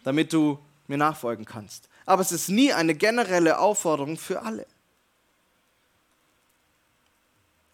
damit 0.04 0.34
du 0.34 0.58
mir 0.88 0.98
nachfolgen 0.98 1.46
kannst. 1.46 1.88
Aber 2.08 2.24
es 2.24 2.32
ist 2.32 2.50
nie 2.50 2.74
eine 2.74 2.96
generelle 2.96 3.60
Aufforderung 3.60 4.18
für 4.18 4.42
alle. 4.42 4.66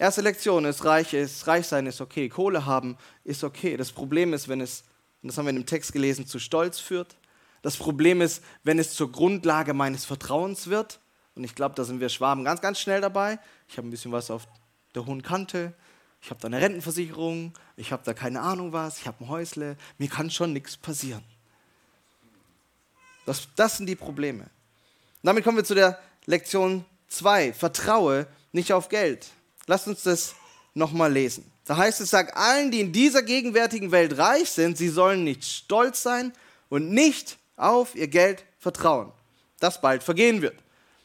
Erste 0.01 0.21
Lektion 0.21 0.65
ist, 0.65 0.83
reich 0.83 1.13
ist, 1.13 1.45
reich 1.45 1.67
sein 1.67 1.85
ist 1.85 2.01
okay, 2.01 2.27
Kohle 2.27 2.65
haben 2.65 2.97
ist 3.23 3.43
okay. 3.43 3.77
Das 3.77 3.91
Problem 3.91 4.33
ist, 4.33 4.47
wenn 4.47 4.59
es, 4.59 4.83
und 5.21 5.27
das 5.27 5.37
haben 5.37 5.45
wir 5.45 5.51
in 5.51 5.57
dem 5.57 5.67
Text 5.67 5.93
gelesen, 5.93 6.25
zu 6.25 6.39
Stolz 6.39 6.79
führt. 6.79 7.15
Das 7.61 7.77
Problem 7.77 8.19
ist, 8.19 8.43
wenn 8.63 8.79
es 8.79 8.95
zur 8.95 9.11
Grundlage 9.11 9.75
meines 9.75 10.05
Vertrauens 10.05 10.71
wird. 10.71 10.99
Und 11.35 11.43
ich 11.43 11.53
glaube, 11.53 11.75
da 11.75 11.83
sind 11.83 11.99
wir 11.99 12.09
Schwaben 12.09 12.43
ganz, 12.43 12.61
ganz 12.61 12.79
schnell 12.79 12.99
dabei. 12.99 13.37
Ich 13.67 13.77
habe 13.77 13.87
ein 13.87 13.91
bisschen 13.91 14.11
was 14.11 14.31
auf 14.31 14.47
der 14.95 15.05
hohen 15.05 15.21
Kante. 15.21 15.71
Ich 16.19 16.31
habe 16.31 16.41
da 16.41 16.47
eine 16.47 16.59
Rentenversicherung. 16.59 17.53
Ich 17.75 17.91
habe 17.91 18.01
da 18.03 18.15
keine 18.15 18.41
Ahnung 18.41 18.73
was. 18.73 18.97
Ich 18.97 19.05
habe 19.05 19.23
ein 19.23 19.29
Häusle. 19.29 19.77
Mir 19.99 20.09
kann 20.09 20.31
schon 20.31 20.51
nichts 20.51 20.77
passieren. 20.77 21.23
Das, 23.27 23.49
das 23.55 23.77
sind 23.77 23.85
die 23.85 23.95
Probleme. 23.95 24.45
Und 24.45 24.49
damit 25.21 25.43
kommen 25.43 25.57
wir 25.57 25.63
zu 25.63 25.75
der 25.75 25.99
Lektion 26.25 26.85
2. 27.09 27.53
Vertraue 27.53 28.25
nicht 28.51 28.73
auf 28.73 28.89
Geld. 28.89 29.29
Lasst 29.67 29.87
uns 29.87 30.03
das 30.03 30.35
nochmal 30.73 31.11
lesen. 31.11 31.51
Da 31.65 31.77
heißt 31.77 32.01
es, 32.01 32.09
sag 32.09 32.35
allen, 32.37 32.71
die 32.71 32.81
in 32.81 32.91
dieser 32.91 33.21
gegenwärtigen 33.21 33.91
Welt 33.91 34.17
reich 34.17 34.49
sind, 34.49 34.77
sie 34.77 34.89
sollen 34.89 35.23
nicht 35.23 35.43
stolz 35.43 36.01
sein 36.01 36.33
und 36.69 36.89
nicht 36.89 37.37
auf 37.55 37.95
ihr 37.95 38.07
Geld 38.07 38.43
vertrauen, 38.59 39.11
das 39.59 39.79
bald 39.79 40.03
vergehen 40.03 40.41
wird. 40.41 40.57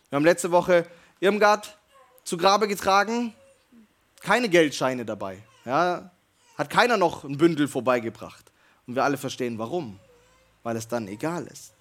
Wir 0.09 0.17
haben 0.17 0.25
letzte 0.25 0.51
Woche 0.51 0.87
Irmgard 1.21 1.77
zu 2.25 2.37
Grabe 2.37 2.69
getragen, 2.69 3.35
keine 4.21 4.49
Geldscheine 4.49 5.05
dabei. 5.05 5.43
Ja, 5.65 6.11
hat 6.57 6.71
keiner 6.71 6.97
noch 6.97 7.25
ein 7.25 7.37
Bündel 7.37 7.69
vorbeigebracht. 7.69 8.51
Und 8.87 8.95
wir 8.95 9.05
alle 9.05 9.17
verstehen 9.17 9.59
warum. 9.59 9.99
Weil 10.63 10.77
es 10.77 10.89
dann 10.89 11.07
egal 11.07 11.47
ist. 11.47 11.73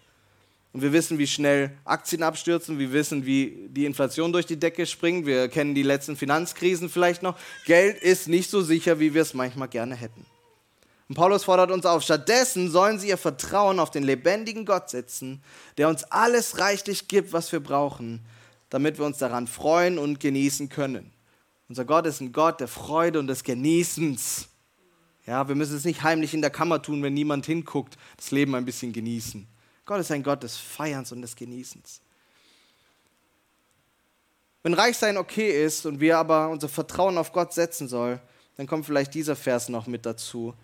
Und 0.75 0.81
wir 0.81 0.91
wissen, 0.91 1.17
wie 1.19 1.25
schnell 1.25 1.71
Aktien 1.85 2.21
abstürzen, 2.21 2.79
wir 2.79 2.91
wissen, 2.91 3.25
wie 3.25 3.69
die 3.69 3.85
Inflation 3.85 4.33
durch 4.33 4.45
die 4.45 4.59
Decke 4.59 4.85
springt, 4.85 5.25
wir 5.25 5.47
kennen 5.47 5.73
die 5.73 5.83
letzten 5.83 6.17
Finanzkrisen 6.17 6.89
vielleicht 6.89 7.23
noch. 7.23 7.37
Geld 7.65 7.97
ist 8.03 8.27
nicht 8.27 8.49
so 8.49 8.61
sicher, 8.61 8.99
wie 8.99 9.13
wir 9.13 9.21
es 9.21 9.33
manchmal 9.33 9.69
gerne 9.69 9.95
hätten. 9.95 10.25
Und 11.07 11.15
Paulus 11.15 11.45
fordert 11.45 11.71
uns 11.71 11.85
auf, 11.85 12.03
stattdessen 12.03 12.69
sollen 12.69 12.99
sie 12.99 13.07
ihr 13.07 13.17
Vertrauen 13.17 13.79
auf 13.79 13.89
den 13.89 14.03
lebendigen 14.03 14.65
Gott 14.65 14.89
setzen, 14.89 15.41
der 15.77 15.87
uns 15.87 16.03
alles 16.11 16.59
reichlich 16.59 17.07
gibt, 17.07 17.31
was 17.31 17.53
wir 17.53 17.61
brauchen, 17.61 18.25
damit 18.69 18.97
wir 18.97 19.05
uns 19.05 19.17
daran 19.17 19.47
freuen 19.47 19.97
und 19.97 20.19
genießen 20.19 20.67
können. 20.67 21.09
Unser 21.69 21.85
Gott 21.85 22.05
ist 22.05 22.19
ein 22.19 22.33
Gott 22.33 22.59
der 22.59 22.67
Freude 22.67 23.19
und 23.19 23.27
des 23.27 23.45
Genießens. 23.45 24.49
Ja, 25.25 25.47
wir 25.47 25.55
müssen 25.55 25.77
es 25.77 25.85
nicht 25.85 26.03
heimlich 26.03 26.33
in 26.33 26.41
der 26.41 26.51
Kammer 26.51 26.81
tun, 26.81 27.01
wenn 27.01 27.13
niemand 27.13 27.45
hinguckt, 27.45 27.97
das 28.17 28.31
Leben 28.31 28.53
ein 28.55 28.65
bisschen 28.65 28.91
genießen. 28.91 29.47
Gott 29.85 29.99
ist 29.99 30.11
ein 30.11 30.23
Gott 30.23 30.43
des 30.43 30.57
Feierns 30.57 31.11
und 31.11 31.21
des 31.21 31.35
Genießens. 31.35 32.01
Wenn 34.63 34.73
Reichsein 34.73 35.17
okay 35.17 35.63
ist 35.63 35.85
und 35.85 35.99
wir 35.99 36.17
aber 36.17 36.49
unser 36.49 36.67
Vertrauen 36.67 37.19
auf 37.19 37.31
Gott 37.31 37.53
setzen 37.53 37.87
sollen, 37.87 38.19
dann 38.57 38.65
kommt 38.65 38.87
vielleicht 38.87 39.13
dieser 39.13 39.35
Vers 39.35 39.69
noch 39.69 39.85
mit 39.85 40.07
dazu, 40.07 40.55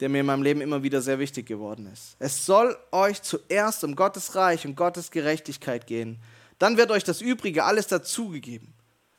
der 0.00 0.10
mir 0.10 0.20
in 0.20 0.26
meinem 0.26 0.42
Leben 0.42 0.60
immer 0.60 0.82
wieder 0.82 1.00
sehr 1.00 1.18
wichtig 1.18 1.46
geworden 1.46 1.88
ist. 1.90 2.16
Es 2.18 2.44
soll 2.44 2.76
euch 2.92 3.22
zuerst 3.22 3.82
um 3.82 3.96
Gottes 3.96 4.34
Reich 4.34 4.66
und 4.66 4.76
Gottes 4.76 5.10
Gerechtigkeit 5.10 5.86
gehen. 5.86 6.18
Dann 6.58 6.76
wird 6.76 6.90
euch 6.90 7.04
das 7.04 7.22
Übrige 7.22 7.64
alles 7.64 7.86
dazugegeben. 7.86 8.74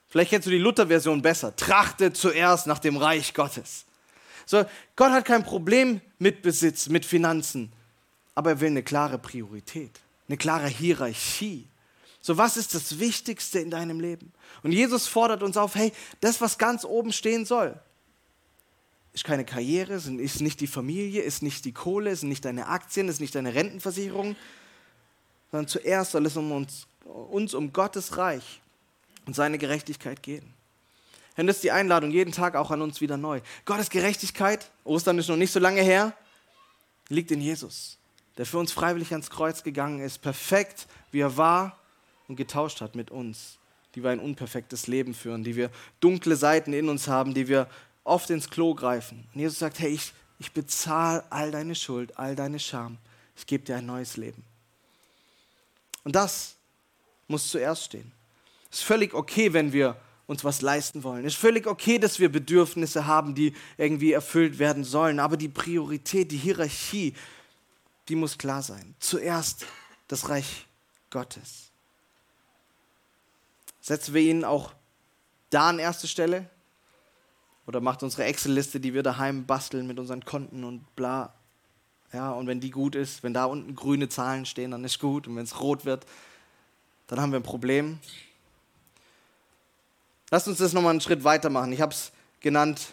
Vielleicht 0.08 0.30
kennst 0.30 0.46
du 0.46 0.52
die 0.52 0.58
Luther-Version 0.60 1.22
besser. 1.22 1.56
Trachtet 1.56 2.16
zuerst 2.16 2.68
nach 2.68 2.80
dem 2.80 2.98
Reich 2.98 3.34
Gottes. 3.34 3.86
So, 4.46 4.66
Gott 4.96 5.12
hat 5.12 5.26
kein 5.26 5.44
Problem 5.44 6.02
mit 6.20 6.44
Besitz, 6.44 6.90
mit 6.90 7.06
Finanzen 7.06 7.72
aber 8.42 8.50
er 8.50 8.60
will 8.60 8.70
eine 8.70 8.82
klare 8.82 9.20
Priorität, 9.20 10.00
eine 10.28 10.36
klare 10.36 10.68
Hierarchie. 10.68 11.68
So, 12.22 12.40
was 12.40 12.58
ist 12.58 12.74
das 12.74 12.98
Wichtigste 12.98 13.60
in 13.60 13.70
deinem 13.70 14.00
Leben? 14.00 14.34
Und 14.64 14.72
Jesus 14.72 15.08
fordert 15.08 15.44
uns 15.44 15.58
auf, 15.58 15.76
hey, 15.76 15.94
das, 16.22 16.42
was 16.42 16.58
ganz 16.58 16.84
oben 16.84 17.14
stehen 17.14 17.46
soll, 17.46 17.80
ist 19.14 19.26
keine 19.26 19.46
Karriere, 19.46 19.94
ist 19.94 20.42
nicht 20.42 20.60
die 20.60 20.66
Familie, 20.66 21.22
ist 21.22 21.44
nicht 21.44 21.66
die 21.66 21.72
Kohle, 21.72 22.10
ist 22.10 22.24
nicht 22.24 22.44
deine 22.44 22.68
Aktien, 22.68 23.10
ist 23.10 23.22
nicht 23.22 23.36
deine 23.36 23.54
Rentenversicherung, 23.54 24.36
sondern 25.52 25.68
zuerst 25.68 26.14
soll 26.14 26.26
es 26.26 26.36
um 26.36 26.52
uns, 26.52 26.88
uns 27.04 27.54
um 27.54 27.72
Gottes 27.72 28.18
Reich 28.18 28.60
und 29.28 29.36
seine 29.36 29.60
Gerechtigkeit 29.60 30.24
gehen. 30.24 30.52
Und 31.38 31.46
das 31.46 31.58
ist 31.58 31.64
die 31.64 31.72
Einladung 31.72 32.10
jeden 32.10 32.32
Tag 32.32 32.56
auch 32.56 32.72
an 32.72 32.82
uns 32.82 33.02
wieder 33.02 33.18
neu. 33.18 33.42
Gottes 33.66 33.92
Gerechtigkeit, 33.92 34.72
Ostern 34.84 35.20
ist 35.20 35.28
noch 35.28 35.38
nicht 35.38 35.54
so 35.54 35.60
lange 35.60 35.82
her, 35.84 36.16
liegt 37.08 37.30
in 37.30 37.40
Jesus 37.42 38.00
der 38.38 38.46
für 38.46 38.58
uns 38.58 38.72
freiwillig 38.72 39.12
ans 39.12 39.30
Kreuz 39.30 39.64
gegangen 39.64 40.00
ist, 40.00 40.20
perfekt 40.20 40.88
wie 41.12 41.20
er 41.20 41.38
war 41.38 41.78
und 42.28 42.36
getauscht 42.36 42.82
hat 42.82 42.96
mit 42.96 43.12
uns, 43.12 43.60
die 43.96 44.04
wir 44.04 44.10
ein 44.12 44.20
unperfektes 44.20 44.88
Leben 44.88 45.14
führen, 45.14 45.44
die 45.44 45.56
wir 45.56 45.70
dunkle 46.00 46.36
Seiten 46.36 46.74
in 46.74 46.90
uns 46.90 47.08
haben, 47.08 47.34
die 47.34 47.48
wir 47.48 47.68
oft 48.04 48.30
ins 48.30 48.50
Klo 48.50 48.74
greifen. 48.74 49.28
Und 49.34 49.40
Jesus 49.40 49.60
sagt, 49.60 49.80
hey, 49.80 49.92
ich, 49.92 50.14
ich 50.40 50.52
bezahle 50.52 51.24
all 51.30 51.52
deine 51.52 51.76
Schuld, 51.76 52.18
all 52.18 52.36
deine 52.36 52.60
Scham. 52.60 52.98
Ich 53.36 53.46
gebe 53.46 53.64
dir 53.64 53.76
ein 53.76 53.86
neues 53.86 54.18
Leben. 54.18 54.44
Und 56.04 56.16
das 56.16 56.56
muss 57.28 57.50
zuerst 57.50 57.86
stehen. 57.86 58.12
Es 58.72 58.80
ist 58.80 58.84
völlig 58.86 59.14
okay, 59.14 59.54
wenn 59.54 59.74
wir 59.74 59.98
uns 60.28 60.44
was 60.44 60.62
leisten 60.62 61.04
wollen. 61.04 61.26
Es 61.26 61.34
ist 61.34 61.40
völlig 61.40 61.68
okay, 61.68 62.00
dass 62.00 62.20
wir 62.20 62.30
Bedürfnisse 62.30 63.06
haben, 63.06 63.36
die 63.36 63.54
irgendwie 63.78 64.14
erfüllt 64.14 64.60
werden 64.60 64.84
sollen. 64.84 65.20
Aber 65.20 65.36
die 65.36 65.50
Priorität, 65.50 66.32
die 66.32 66.38
Hierarchie 66.38 67.14
die 68.12 68.18
muss 68.18 68.38
klar 68.38 68.62
sein. 68.62 68.94
Zuerst 69.00 69.66
das 70.10 70.28
Reich 70.28 70.66
Gottes. 71.12 71.72
Setzen 73.80 74.14
wir 74.14 74.22
ihn 74.22 74.44
auch 74.44 74.74
da 75.50 75.70
an 75.70 75.80
erste 75.80 76.10
Stelle? 76.10 76.50
Oder 77.68 77.80
macht 77.80 78.04
unsere 78.04 78.26
Excel-Liste, 78.26 78.82
die 78.82 78.94
wir 78.94 79.02
daheim 79.02 79.46
basteln 79.46 79.88
mit 79.88 79.98
unseren 79.98 80.26
Konten 80.26 80.66
und 80.66 80.94
bla. 80.98 81.34
Ja, 82.12 82.32
und 82.32 82.48
wenn 82.48 82.60
die 82.60 82.70
gut 82.70 82.96
ist, 82.96 83.24
wenn 83.24 83.34
da 83.34 83.46
unten 83.46 83.76
grüne 83.76 84.10
Zahlen 84.10 84.46
stehen, 84.46 84.72
dann 84.72 84.84
ist 84.84 85.00
gut. 85.00 85.26
Und 85.26 85.38
wenn 85.38 85.46
es 85.46 85.62
rot 85.62 85.86
wird, 85.86 86.06
dann 87.08 87.22
haben 87.22 87.32
wir 87.32 87.40
ein 87.40 87.44
Problem. 87.44 87.98
Lasst 90.32 90.50
uns 90.50 90.58
das 90.58 90.74
nochmal 90.74 90.92
einen 90.92 91.00
Schritt 91.00 91.24
weiter 91.24 91.50
machen. 91.50 91.72
Ich 91.72 91.80
habe 91.80 91.94
es 91.94 92.12
genannt 92.42 92.92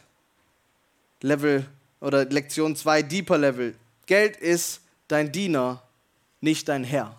Level 1.22 1.66
oder 1.98 2.24
Lektion 2.24 2.76
2, 2.76 3.02
Deeper 3.02 3.38
Level. 3.38 3.74
Geld 4.06 4.36
ist 4.36 4.82
dein 5.08 5.32
Diener, 5.32 5.82
nicht 6.40 6.68
dein 6.68 6.84
Herr. 6.84 7.16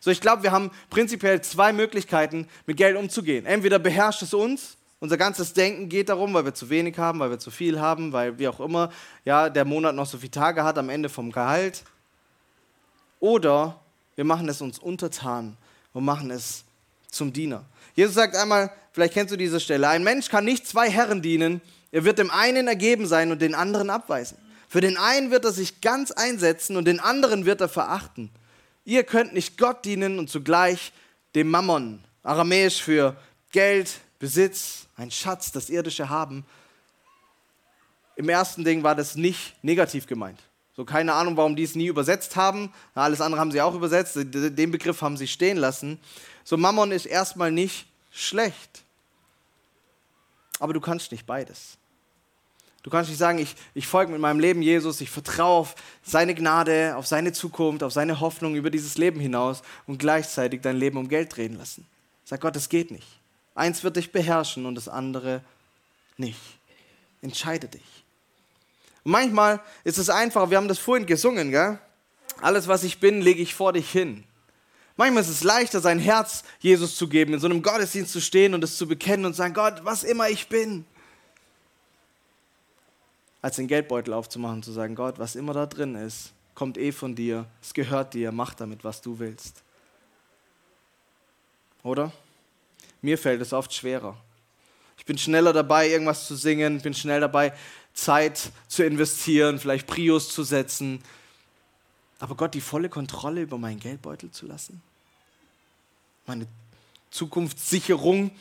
So, 0.00 0.10
ich 0.10 0.20
glaube, 0.20 0.42
wir 0.42 0.52
haben 0.52 0.70
prinzipiell 0.90 1.40
zwei 1.42 1.72
Möglichkeiten, 1.72 2.48
mit 2.66 2.76
Geld 2.76 2.96
umzugehen. 2.96 3.46
Entweder 3.46 3.78
beherrscht 3.78 4.22
es 4.22 4.32
uns, 4.32 4.76
unser 5.00 5.16
ganzes 5.16 5.52
Denken 5.52 5.88
geht 5.88 6.08
darum, 6.08 6.34
weil 6.34 6.44
wir 6.44 6.54
zu 6.54 6.70
wenig 6.70 6.98
haben, 6.98 7.20
weil 7.20 7.30
wir 7.30 7.38
zu 7.38 7.50
viel 7.50 7.80
haben, 7.80 8.12
weil 8.12 8.38
wie 8.38 8.48
auch 8.48 8.60
immer, 8.60 8.90
ja, 9.24 9.48
der 9.48 9.64
Monat 9.64 9.94
noch 9.94 10.06
so 10.06 10.18
viele 10.18 10.32
Tage 10.32 10.64
hat 10.64 10.78
am 10.78 10.88
Ende 10.88 11.08
vom 11.08 11.30
Gehalt. 11.30 11.84
Oder 13.20 13.78
wir 14.16 14.24
machen 14.24 14.48
es 14.48 14.60
uns 14.60 14.78
untertan 14.78 15.56
und 15.92 16.04
machen 16.04 16.30
es 16.30 16.64
zum 17.10 17.32
Diener. 17.32 17.64
Jesus 17.94 18.14
sagt 18.14 18.34
einmal, 18.36 18.70
vielleicht 18.92 19.14
kennst 19.14 19.32
du 19.32 19.36
diese 19.36 19.60
Stelle, 19.60 19.88
ein 19.88 20.02
Mensch 20.02 20.28
kann 20.28 20.44
nicht 20.44 20.66
zwei 20.66 20.90
Herren 20.90 21.22
dienen, 21.22 21.60
er 21.90 22.04
wird 22.04 22.18
dem 22.18 22.30
einen 22.30 22.68
ergeben 22.68 23.06
sein 23.06 23.32
und 23.32 23.40
den 23.40 23.54
anderen 23.54 23.90
abweisen. 23.90 24.36
Für 24.68 24.82
den 24.82 24.98
einen 24.98 25.30
wird 25.30 25.44
er 25.44 25.52
sich 25.52 25.80
ganz 25.80 26.10
einsetzen 26.10 26.76
und 26.76 26.84
den 26.84 27.00
anderen 27.00 27.46
wird 27.46 27.60
er 27.62 27.70
verachten. 27.70 28.30
Ihr 28.84 29.02
könnt 29.02 29.32
nicht 29.32 29.56
Gott 29.56 29.84
dienen 29.84 30.18
und 30.18 30.28
zugleich 30.28 30.92
dem 31.34 31.50
Mammon, 31.50 32.04
aramäisch 32.22 32.82
für 32.82 33.16
Geld, 33.50 34.00
Besitz, 34.18 34.86
ein 34.96 35.10
Schatz, 35.10 35.52
das 35.52 35.70
irdische 35.70 36.08
Haben. 36.10 36.44
Im 38.16 38.28
ersten 38.28 38.64
Ding 38.64 38.82
war 38.82 38.94
das 38.94 39.14
nicht 39.14 39.54
negativ 39.62 40.06
gemeint. 40.06 40.40
So 40.76 40.84
keine 40.84 41.14
Ahnung, 41.14 41.36
warum 41.36 41.56
die 41.56 41.62
es 41.62 41.74
nie 41.74 41.86
übersetzt 41.86 42.36
haben. 42.36 42.72
Alles 42.94 43.20
andere 43.20 43.40
haben 43.40 43.52
sie 43.52 43.60
auch 43.60 43.74
übersetzt. 43.74 44.16
Den 44.16 44.70
Begriff 44.70 45.00
haben 45.02 45.16
sie 45.16 45.26
stehen 45.26 45.56
lassen. 45.56 45.98
So 46.44 46.56
Mammon 46.56 46.92
ist 46.92 47.06
erstmal 47.06 47.50
nicht 47.50 47.86
schlecht. 48.10 48.82
Aber 50.58 50.72
du 50.72 50.80
kannst 50.80 51.10
nicht 51.10 51.26
beides. 51.26 51.77
Du 52.82 52.90
kannst 52.90 53.10
nicht 53.10 53.18
sagen, 53.18 53.38
ich, 53.38 53.54
ich 53.74 53.86
folge 53.86 54.12
mit 54.12 54.20
meinem 54.20 54.40
Leben 54.40 54.62
Jesus, 54.62 55.00
ich 55.00 55.10
vertraue 55.10 55.58
auf 55.58 55.74
seine 56.04 56.34
Gnade, 56.34 56.94
auf 56.96 57.06
seine 57.06 57.32
Zukunft, 57.32 57.82
auf 57.82 57.92
seine 57.92 58.20
Hoffnung 58.20 58.54
über 58.54 58.70
dieses 58.70 58.96
Leben 58.96 59.20
hinaus 59.20 59.62
und 59.86 59.98
gleichzeitig 59.98 60.62
dein 60.62 60.76
Leben 60.76 60.96
um 60.96 61.08
Geld 61.08 61.36
drehen 61.36 61.58
lassen. 61.58 61.86
Sag 62.24 62.40
Gott, 62.40 62.54
das 62.54 62.68
geht 62.68 62.90
nicht. 62.90 63.06
Eins 63.54 63.82
wird 63.82 63.96
dich 63.96 64.12
beherrschen 64.12 64.66
und 64.66 64.76
das 64.76 64.88
andere 64.88 65.42
nicht. 66.16 66.40
Entscheide 67.20 67.66
dich. 67.66 68.04
Und 69.02 69.12
manchmal 69.12 69.60
ist 69.82 69.98
es 69.98 70.10
einfach, 70.10 70.50
wir 70.50 70.56
haben 70.56 70.68
das 70.68 70.78
vorhin 70.78 71.06
gesungen, 71.06 71.50
gell? 71.50 71.78
Alles, 72.40 72.68
was 72.68 72.84
ich 72.84 73.00
bin, 73.00 73.20
lege 73.20 73.42
ich 73.42 73.54
vor 73.54 73.72
dich 73.72 73.90
hin. 73.90 74.22
Manchmal 74.96 75.22
ist 75.22 75.28
es 75.28 75.42
leichter, 75.42 75.80
sein 75.80 75.98
Herz 75.98 76.44
Jesus 76.60 76.96
zu 76.96 77.08
geben, 77.08 77.34
in 77.34 77.40
so 77.40 77.46
einem 77.46 77.62
Gottesdienst 77.62 78.12
zu 78.12 78.20
stehen 78.20 78.54
und 78.54 78.62
es 78.62 78.76
zu 78.76 78.86
bekennen 78.86 79.26
und 79.26 79.34
sagen, 79.34 79.54
Gott, 79.54 79.80
was 79.84 80.04
immer 80.04 80.28
ich 80.28 80.48
bin. 80.48 80.84
Als 83.40 83.56
den 83.56 83.68
Geldbeutel 83.68 84.12
aufzumachen 84.12 84.62
zu 84.62 84.72
sagen, 84.72 84.94
Gott, 84.94 85.18
was 85.18 85.36
immer 85.36 85.52
da 85.52 85.66
drin 85.66 85.94
ist, 85.94 86.32
kommt 86.54 86.76
eh 86.76 86.90
von 86.90 87.14
dir, 87.14 87.46
es 87.62 87.72
gehört 87.72 88.14
dir, 88.14 88.32
mach 88.32 88.54
damit, 88.54 88.82
was 88.82 89.00
du 89.00 89.18
willst. 89.18 89.62
Oder? 91.84 92.12
Mir 93.00 93.16
fällt 93.16 93.40
es 93.40 93.52
oft 93.52 93.72
schwerer. 93.72 94.16
Ich 94.96 95.04
bin 95.04 95.16
schneller 95.16 95.52
dabei, 95.52 95.88
irgendwas 95.88 96.26
zu 96.26 96.34
singen, 96.34 96.80
bin 96.80 96.94
schnell 96.94 97.20
dabei, 97.20 97.54
Zeit 97.94 98.50
zu 98.66 98.84
investieren, 98.84 99.58
vielleicht 99.58 99.86
Prios 99.86 100.28
zu 100.34 100.42
setzen. 100.42 101.02
Aber 102.18 102.34
Gott 102.34 102.54
die 102.54 102.60
volle 102.60 102.88
Kontrolle 102.88 103.42
über 103.42 103.58
meinen 103.58 103.78
Geldbeutel 103.78 104.32
zu 104.32 104.46
lassen? 104.46 104.82
Meine 106.26 106.48
Zukunftssicherung? 107.10 108.32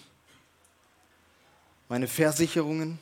Meine 1.88 2.08
Versicherungen? 2.08 3.00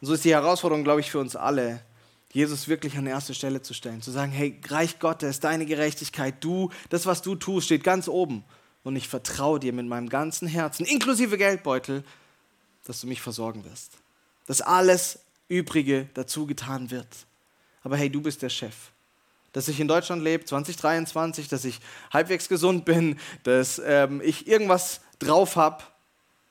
Und 0.00 0.06
so 0.06 0.14
ist 0.14 0.24
die 0.24 0.32
Herausforderung, 0.32 0.84
glaube 0.84 1.00
ich, 1.00 1.10
für 1.10 1.18
uns 1.18 1.36
alle, 1.36 1.82
Jesus 2.32 2.68
wirklich 2.68 2.96
an 2.96 3.06
erste 3.06 3.34
Stelle 3.34 3.60
zu 3.60 3.74
stellen, 3.74 4.02
zu 4.02 4.10
sagen, 4.10 4.30
hey, 4.30 4.58
Reich 4.68 4.98
Gottes, 4.98 5.40
deine 5.40 5.66
Gerechtigkeit, 5.66 6.36
du, 6.40 6.70
das, 6.88 7.06
was 7.06 7.22
du 7.22 7.34
tust, 7.34 7.66
steht 7.66 7.82
ganz 7.82 8.08
oben. 8.08 8.44
Und 8.84 8.96
ich 8.96 9.08
vertraue 9.08 9.60
dir 9.60 9.72
mit 9.72 9.86
meinem 9.86 10.08
ganzen 10.08 10.48
Herzen, 10.48 10.86
inklusive 10.86 11.36
Geldbeutel, 11.36 12.04
dass 12.84 13.00
du 13.00 13.06
mich 13.08 13.20
versorgen 13.20 13.64
wirst. 13.64 13.92
Dass 14.46 14.62
alles 14.62 15.18
Übrige 15.48 16.08
dazu 16.14 16.46
getan 16.46 16.90
wird. 16.90 17.08
Aber 17.82 17.96
hey, 17.96 18.08
du 18.08 18.22
bist 18.22 18.42
der 18.42 18.48
Chef. 18.48 18.74
Dass 19.52 19.68
ich 19.68 19.80
in 19.80 19.88
Deutschland 19.88 20.22
lebe, 20.22 20.44
2023, 20.44 21.48
dass 21.48 21.64
ich 21.64 21.80
halbwegs 22.12 22.48
gesund 22.48 22.84
bin, 22.84 23.18
dass 23.42 23.82
ähm, 23.84 24.20
ich 24.24 24.46
irgendwas 24.46 25.00
drauf 25.18 25.56
habe, 25.56 25.82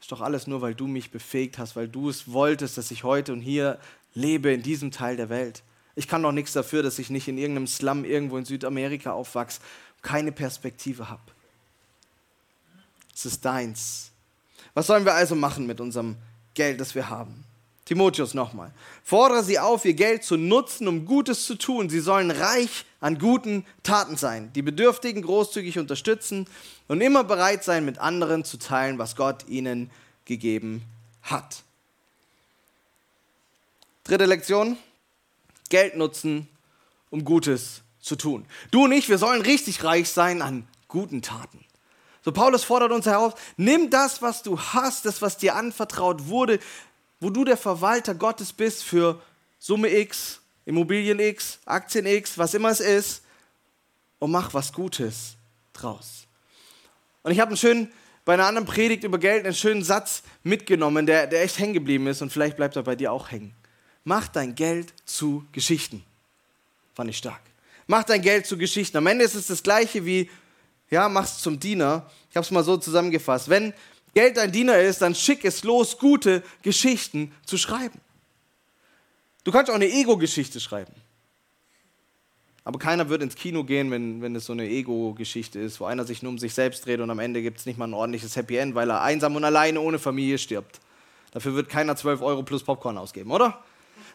ist 0.09 0.13
doch 0.13 0.21
alles 0.21 0.47
nur, 0.47 0.61
weil 0.61 0.73
du 0.73 0.87
mich 0.87 1.11
befähigt 1.11 1.59
hast, 1.59 1.75
weil 1.75 1.87
du 1.87 2.09
es 2.09 2.31
wolltest, 2.31 2.79
dass 2.79 2.89
ich 2.89 3.03
heute 3.03 3.31
und 3.31 3.41
hier 3.41 3.77
lebe 4.15 4.51
in 4.51 4.63
diesem 4.63 4.89
Teil 4.89 5.17
der 5.17 5.29
Welt. 5.29 5.61
Ich 5.93 6.07
kann 6.07 6.23
doch 6.23 6.31
nichts 6.31 6.51
dafür, 6.53 6.81
dass 6.81 6.97
ich 6.97 7.11
nicht 7.11 7.27
in 7.27 7.37
irgendeinem 7.37 7.67
Slum 7.67 8.03
irgendwo 8.05 8.35
in 8.39 8.43
Südamerika 8.43 9.11
aufwachse, 9.11 9.61
keine 10.01 10.31
Perspektive 10.31 11.11
habe. 11.11 11.21
Es 13.13 13.27
ist 13.27 13.45
deins. 13.45 14.09
Was 14.73 14.87
sollen 14.87 15.05
wir 15.05 15.13
also 15.13 15.35
machen 15.35 15.67
mit 15.67 15.79
unserem 15.79 16.15
Geld, 16.55 16.81
das 16.81 16.95
wir 16.95 17.07
haben? 17.11 17.43
Timotheus 17.89 18.35
nochmal. 18.35 18.71
Fordere 19.03 19.43
sie 19.43 19.57
auf, 19.57 19.83
ihr 19.83 19.95
Geld 19.95 20.23
zu 20.23 20.37
nutzen, 20.37 20.87
um 20.87 21.05
Gutes 21.05 21.47
zu 21.47 21.55
tun. 21.55 21.89
Sie 21.89 22.01
sollen 22.01 22.29
reich 22.29 22.85
an 22.99 23.17
guten 23.17 23.65
Taten 23.81 24.15
sein, 24.15 24.53
die 24.53 24.61
Bedürftigen 24.61 25.23
großzügig 25.23 25.79
unterstützen 25.79 26.45
und 26.87 27.01
immer 27.01 27.23
bereit 27.23 27.63
sein, 27.63 27.85
mit 27.85 27.97
anderen 27.97 28.45
zu 28.45 28.57
teilen, 28.59 28.99
was 28.99 29.15
Gott 29.15 29.47
ihnen 29.47 29.89
gegeben 30.25 30.83
hat. 31.23 31.63
Dritte 34.03 34.25
Lektion. 34.25 34.77
Geld 35.69 35.97
nutzen, 35.97 36.47
um 37.09 37.25
Gutes 37.25 37.81
zu 37.99 38.15
tun. 38.15 38.45
Du 38.69 38.83
und 38.83 38.91
ich, 38.91 39.09
wir 39.09 39.17
sollen 39.17 39.41
richtig 39.41 39.83
reich 39.83 40.09
sein 40.09 40.43
an 40.43 40.67
guten 40.87 41.23
Taten. 41.23 41.65
So 42.23 42.33
Paulus 42.33 42.63
fordert 42.63 42.91
uns 42.91 43.05
heraus, 43.05 43.33
nimm 43.57 43.89
das, 43.89 44.21
was 44.21 44.43
du 44.43 44.59
hast, 44.59 45.05
das, 45.05 45.21
was 45.21 45.37
dir 45.37 45.55
anvertraut 45.55 46.27
wurde, 46.27 46.59
wo 47.19 47.29
du 47.29 47.43
der 47.43 47.57
Verwalter 47.57 48.15
Gottes 48.15 48.53
bist 48.53 48.83
für 48.83 49.21
Summe 49.59 49.89
X, 49.89 50.39
Immobilien 50.65 51.19
X, 51.19 51.59
Aktien 51.65 52.05
X, 52.05 52.37
was 52.37 52.53
immer 52.53 52.69
es 52.69 52.79
ist, 52.79 53.23
und 54.19 54.31
mach 54.31 54.53
was 54.53 54.71
Gutes 54.71 55.35
draus. 55.73 56.27
Und 57.23 57.31
ich 57.31 57.39
habe 57.39 57.49
einen 57.49 57.57
schönen, 57.57 57.91
bei 58.25 58.33
einer 58.33 58.45
anderen 58.45 58.67
Predigt 58.67 59.03
über 59.03 59.17
Geld 59.17 59.45
einen 59.45 59.55
schönen 59.55 59.83
Satz 59.83 60.23
mitgenommen, 60.43 61.05
der, 61.05 61.27
der 61.27 61.41
echt 61.43 61.59
hängen 61.59 61.73
geblieben 61.73 62.07
ist 62.07 62.21
und 62.21 62.31
vielleicht 62.31 62.57
bleibt 62.57 62.75
er 62.75 62.83
bei 62.83 62.95
dir 62.95 63.11
auch 63.11 63.31
hängen. 63.31 63.53
Mach 64.03 64.27
dein 64.27 64.55
Geld 64.55 64.93
zu 65.05 65.45
Geschichten. 65.51 66.03
Fand 66.93 67.09
ich 67.09 67.17
stark. 67.17 67.41
Mach 67.87 68.03
dein 68.03 68.21
Geld 68.21 68.45
zu 68.45 68.57
Geschichten. 68.57 68.97
Am 68.97 69.07
Ende 69.07 69.25
ist 69.25 69.35
es 69.35 69.47
das 69.47 69.63
gleiche 69.63 70.05
wie, 70.05 70.29
ja, 70.89 71.09
mach's 71.09 71.39
zum 71.39 71.59
Diener. 71.59 72.09
Ich 72.29 72.35
habe 72.35 72.45
es 72.45 72.51
mal 72.51 72.63
so 72.63 72.77
zusammengefasst. 72.77 73.49
Wenn 73.49 73.73
Geld 74.13 74.37
dein 74.37 74.51
Diener 74.51 74.79
ist, 74.79 75.01
dann 75.01 75.15
schick 75.15 75.45
es 75.45 75.63
los, 75.63 75.97
gute 75.97 76.43
Geschichten 76.61 77.31
zu 77.45 77.57
schreiben. 77.57 77.99
Du 79.43 79.51
kannst 79.51 79.71
auch 79.71 79.75
eine 79.75 79.89
Ego-Geschichte 79.89 80.59
schreiben. 80.59 80.93
Aber 82.63 82.77
keiner 82.77 83.09
wird 83.09 83.23
ins 83.23 83.35
Kino 83.35 83.63
gehen, 83.63 83.89
wenn, 83.89 84.21
wenn 84.21 84.35
es 84.35 84.45
so 84.45 84.53
eine 84.53 84.67
Ego-Geschichte 84.67 85.59
ist, 85.59 85.79
wo 85.79 85.85
einer 85.85 86.05
sich 86.05 86.21
nur 86.21 86.31
um 86.31 86.37
sich 86.37 86.53
selbst 86.53 86.85
dreht 86.85 86.99
und 86.99 87.09
am 87.09 87.19
Ende 87.19 87.41
gibt 87.41 87.59
es 87.59 87.65
nicht 87.65 87.79
mal 87.79 87.87
ein 87.87 87.93
ordentliches 87.93 88.35
Happy 88.35 88.57
End, 88.57 88.75
weil 88.75 88.89
er 88.91 89.01
einsam 89.01 89.35
und 89.35 89.43
alleine 89.43 89.79
ohne 89.79 89.97
Familie 89.97 90.37
stirbt. 90.37 90.79
Dafür 91.31 91.55
wird 91.55 91.69
keiner 91.69 91.95
12 91.95 92.21
Euro 92.21 92.43
plus 92.43 92.63
Popcorn 92.63 92.97
ausgeben, 92.97 93.31
oder? 93.31 93.63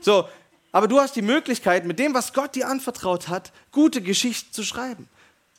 So, 0.00 0.28
aber 0.72 0.88
du 0.88 1.00
hast 1.00 1.16
die 1.16 1.22
Möglichkeit, 1.22 1.84
mit 1.84 1.98
dem, 1.98 2.14
was 2.14 2.32
Gott 2.32 2.54
dir 2.54 2.68
anvertraut 2.68 3.28
hat, 3.28 3.52
gute 3.70 4.02
Geschichten 4.02 4.52
zu 4.52 4.62
schreiben. 4.62 5.08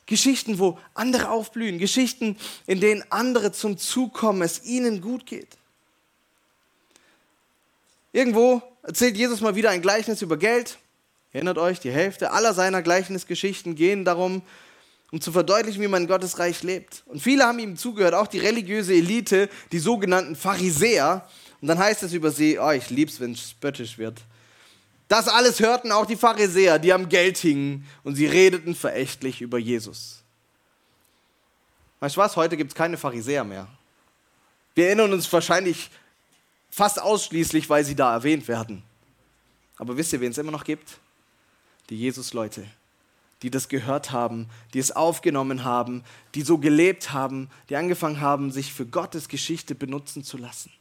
Geschichten, 0.06 0.60
wo 0.60 0.78
andere 0.94 1.30
aufblühen, 1.30 1.80
Geschichten, 1.80 2.38
in 2.68 2.80
denen 2.80 3.04
andere 3.10 3.52
zum 3.52 3.78
Zug 3.78 4.14
kommen, 4.14 4.42
es 4.42 4.64
ihnen 4.64 5.02
gut 5.02 5.26
geht. 5.26 5.58
Irgendwo 8.12 8.62
erzählt 8.84 9.18
Jesus 9.18 9.42
mal 9.42 9.56
wieder 9.56 9.72
ein 9.72 9.82
Gleichnis 9.82 10.22
über 10.22 10.38
Geld. 10.38 10.78
Erinnert 11.34 11.58
euch, 11.58 11.80
die 11.80 11.92
Hälfte 11.92 12.32
aller 12.32 12.54
seiner 12.54 12.82
Gleichnisgeschichten 12.82 13.76
gehen 13.76 14.06
darum, 14.06 14.42
um 15.12 15.20
zu 15.20 15.32
verdeutlichen, 15.32 15.82
wie 15.82 15.88
man 15.88 16.04
in 16.04 16.08
Gottes 16.08 16.40
Reich 16.40 16.64
lebt. 16.64 17.04
Und 17.08 17.22
viele 17.22 17.44
haben 17.44 17.60
ihm 17.60 17.76
zugehört, 17.76 18.14
auch 18.14 18.28
die 18.28 18.40
religiöse 18.40 18.94
Elite, 18.94 19.50
die 19.72 19.80
sogenannten 19.80 20.36
Pharisäer. 20.36 21.28
Und 21.62 21.68
dann 21.68 21.78
heißt 21.78 22.04
es 22.04 22.14
über 22.14 22.32
sie, 22.32 22.60
oh, 22.60 22.72
ich 22.72 22.90
lieb's, 22.90 23.20
wenn 23.20 23.34
es 23.34 23.50
spöttisch 23.50 23.98
wird. 23.98 24.22
Das 25.08 25.28
alles 25.28 25.60
hörten 25.60 25.92
auch 25.92 26.06
die 26.06 26.16
Pharisäer, 26.16 26.80
die 26.80 26.92
am 26.92 27.10
Geld 27.10 27.38
hingen, 27.38 27.86
und 28.04 28.16
sie 28.16 28.26
redeten 28.26 28.76
verächtlich 28.76 29.42
über 29.42 29.58
Jesus. 29.58 30.24
Weißt 32.00 32.16
du 32.16 32.22
was? 32.22 32.36
Heute 32.36 32.58
gibt 32.58 32.72
es 32.72 32.76
keine 32.76 32.98
Pharisäer 32.98 33.44
mehr. 33.44 33.68
Wir 34.74 34.88
erinnern 34.88 35.14
uns 35.14 35.32
wahrscheinlich 35.32 35.90
fast 36.70 37.02
ausschließlich, 37.02 37.70
weil 37.70 37.86
sie 37.86 37.96
da 37.96 38.14
erwähnt 38.14 38.48
werden. 38.48 38.84
Aber 39.78 39.96
wisst 39.96 40.14
ihr, 40.14 40.22
wen 40.22 40.32
es 40.32 40.38
immer 40.38 40.52
noch 40.52 40.64
gibt? 40.64 41.00
Die 41.90 41.98
Jesus-Leute, 41.98 42.66
die 43.42 43.50
das 43.50 43.70
gehört 43.70 44.12
haben, 44.12 44.50
die 44.74 44.80
es 44.80 44.92
aufgenommen 44.92 45.64
haben, 45.64 46.04
die 46.34 46.42
so 46.42 46.58
gelebt 46.58 47.14
haben, 47.14 47.50
die 47.70 47.76
angefangen 47.76 48.22
haben, 48.22 48.52
sich 48.52 48.74
für 48.74 48.86
Gottes 48.86 49.30
Geschichte 49.30 49.76
benutzen 49.76 50.24
zu 50.24 50.38
lassen. 50.38 50.72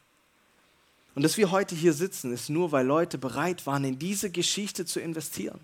Und 1.14 1.22
dass 1.22 1.36
wir 1.36 1.50
heute 1.50 1.74
hier 1.74 1.92
sitzen, 1.92 2.32
ist 2.32 2.50
nur, 2.50 2.72
weil 2.72 2.86
Leute 2.86 3.18
bereit 3.18 3.66
waren, 3.66 3.84
in 3.84 3.98
diese 3.98 4.30
Geschichte 4.30 4.84
zu 4.84 5.00
investieren. 5.00 5.60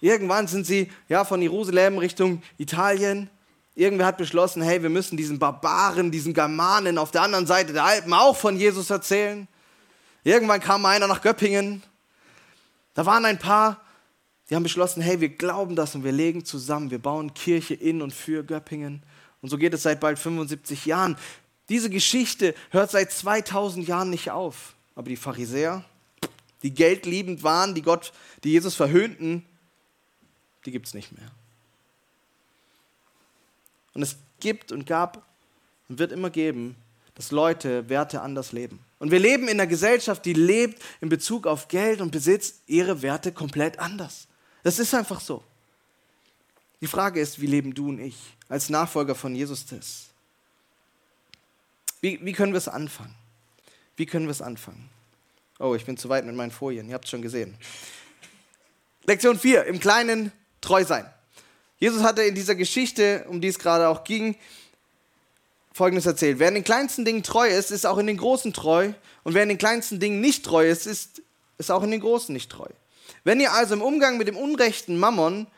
Irgendwann 0.00 0.46
sind 0.46 0.66
sie 0.66 0.90
ja 1.08 1.24
von 1.24 1.42
Jerusalem 1.42 1.98
Richtung 1.98 2.42
Italien. 2.58 3.30
Irgendwer 3.74 4.06
hat 4.06 4.18
beschlossen, 4.18 4.62
hey, 4.62 4.82
wir 4.82 4.90
müssen 4.90 5.16
diesen 5.16 5.38
Barbaren, 5.38 6.10
diesen 6.10 6.32
Germanen 6.32 6.98
auf 6.98 7.10
der 7.10 7.22
anderen 7.22 7.46
Seite 7.46 7.72
der 7.72 7.84
Alpen 7.84 8.12
auch 8.12 8.36
von 8.36 8.56
Jesus 8.56 8.90
erzählen. 8.90 9.48
Irgendwann 10.22 10.60
kam 10.60 10.84
einer 10.84 11.06
nach 11.06 11.22
Göppingen. 11.22 11.82
Da 12.94 13.04
waren 13.04 13.24
ein 13.24 13.38
paar, 13.38 13.80
die 14.48 14.54
haben 14.54 14.62
beschlossen, 14.62 15.02
hey, 15.02 15.20
wir 15.20 15.28
glauben 15.30 15.76
das 15.76 15.94
und 15.94 16.04
wir 16.04 16.12
legen 16.12 16.44
zusammen, 16.44 16.90
wir 16.90 17.00
bauen 17.00 17.34
Kirche 17.34 17.74
in 17.74 18.00
und 18.00 18.12
für 18.12 18.44
Göppingen. 18.44 19.02
Und 19.42 19.48
so 19.48 19.58
geht 19.58 19.74
es 19.74 19.82
seit 19.82 20.00
bald 20.00 20.18
75 20.18 20.86
Jahren. 20.86 21.16
Diese 21.68 21.90
Geschichte 21.90 22.54
hört 22.70 22.90
seit 22.90 23.12
2000 23.12 23.86
Jahren 23.88 24.10
nicht 24.10 24.30
auf. 24.30 24.74
Aber 24.94 25.08
die 25.08 25.16
Pharisäer, 25.16 25.84
die 26.62 26.70
geldliebend 26.70 27.42
waren, 27.42 27.74
die 27.74 27.82
Gott, 27.82 28.12
die 28.44 28.52
Jesus 28.52 28.74
verhöhnten, 28.74 29.44
die 30.64 30.70
gibt 30.70 30.86
es 30.86 30.94
nicht 30.94 31.12
mehr. 31.12 31.30
Und 33.94 34.02
es 34.02 34.16
gibt 34.40 34.72
und 34.72 34.86
gab 34.86 35.26
und 35.88 35.98
wird 35.98 36.12
immer 36.12 36.30
geben, 36.30 36.76
dass 37.14 37.30
Leute 37.30 37.88
Werte 37.88 38.20
anders 38.20 38.52
leben. 38.52 38.78
Und 38.98 39.10
wir 39.10 39.18
leben 39.18 39.44
in 39.44 39.60
einer 39.60 39.66
Gesellschaft, 39.66 40.24
die 40.24 40.32
lebt 40.32 40.82
in 41.00 41.08
Bezug 41.08 41.46
auf 41.46 41.68
Geld 41.68 42.00
und 42.00 42.10
Besitz 42.10 42.60
ihre 42.66 43.02
Werte 43.02 43.32
komplett 43.32 43.78
anders. 43.78 44.26
Das 44.62 44.78
ist 44.78 44.94
einfach 44.94 45.20
so. 45.20 45.42
Die 46.80 46.86
Frage 46.86 47.20
ist, 47.20 47.40
wie 47.40 47.46
leben 47.46 47.74
du 47.74 47.88
und 47.88 47.98
ich 47.98 48.16
als 48.48 48.68
Nachfolger 48.68 49.14
von 49.14 49.34
Jesus 49.34 49.66
das? 49.66 50.06
Wie, 52.06 52.20
wie 52.22 52.32
können 52.32 52.52
wir 52.52 52.58
es 52.58 52.68
anfangen? 52.68 53.16
Wie 53.96 54.06
können 54.06 54.26
wir 54.26 54.30
es 54.30 54.40
anfangen? 54.40 54.88
Oh, 55.58 55.74
ich 55.74 55.84
bin 55.84 55.96
zu 55.96 56.08
weit 56.08 56.24
mit 56.24 56.36
meinen 56.36 56.52
Folien, 56.52 56.88
ihr 56.88 56.94
habt 56.94 57.06
es 57.06 57.10
schon 57.10 57.20
gesehen. 57.20 57.58
Lektion 59.06 59.36
4, 59.36 59.64
im 59.64 59.80
Kleinen 59.80 60.30
treu 60.60 60.84
sein. 60.84 61.04
Jesus 61.80 62.04
hatte 62.04 62.22
in 62.22 62.36
dieser 62.36 62.54
Geschichte, 62.54 63.24
um 63.28 63.40
die 63.40 63.48
es 63.48 63.58
gerade 63.58 63.88
auch 63.88 64.04
ging, 64.04 64.36
Folgendes 65.72 66.06
erzählt. 66.06 66.38
Wer 66.38 66.46
in 66.46 66.54
den 66.54 66.62
kleinsten 66.62 67.04
Dingen 67.04 67.24
treu 67.24 67.48
ist, 67.48 67.72
ist 67.72 67.86
auch 67.86 67.98
in 67.98 68.06
den 68.06 68.18
großen 68.18 68.52
treu. 68.52 68.92
Und 69.24 69.34
wer 69.34 69.42
in 69.42 69.48
den 69.48 69.58
kleinsten 69.58 69.98
Dingen 69.98 70.20
nicht 70.20 70.44
treu 70.44 70.70
ist, 70.70 70.86
ist, 70.86 71.22
ist 71.58 71.72
auch 71.72 71.82
in 71.82 71.90
den 71.90 72.00
großen 72.00 72.32
nicht 72.32 72.52
treu. 72.52 72.68
Wenn 73.24 73.40
ihr 73.40 73.52
also 73.52 73.74
im 73.74 73.82
Umgang 73.82 74.16
mit 74.16 74.28
dem 74.28 74.36
unrechten 74.36 74.96
Mammon 74.96 75.48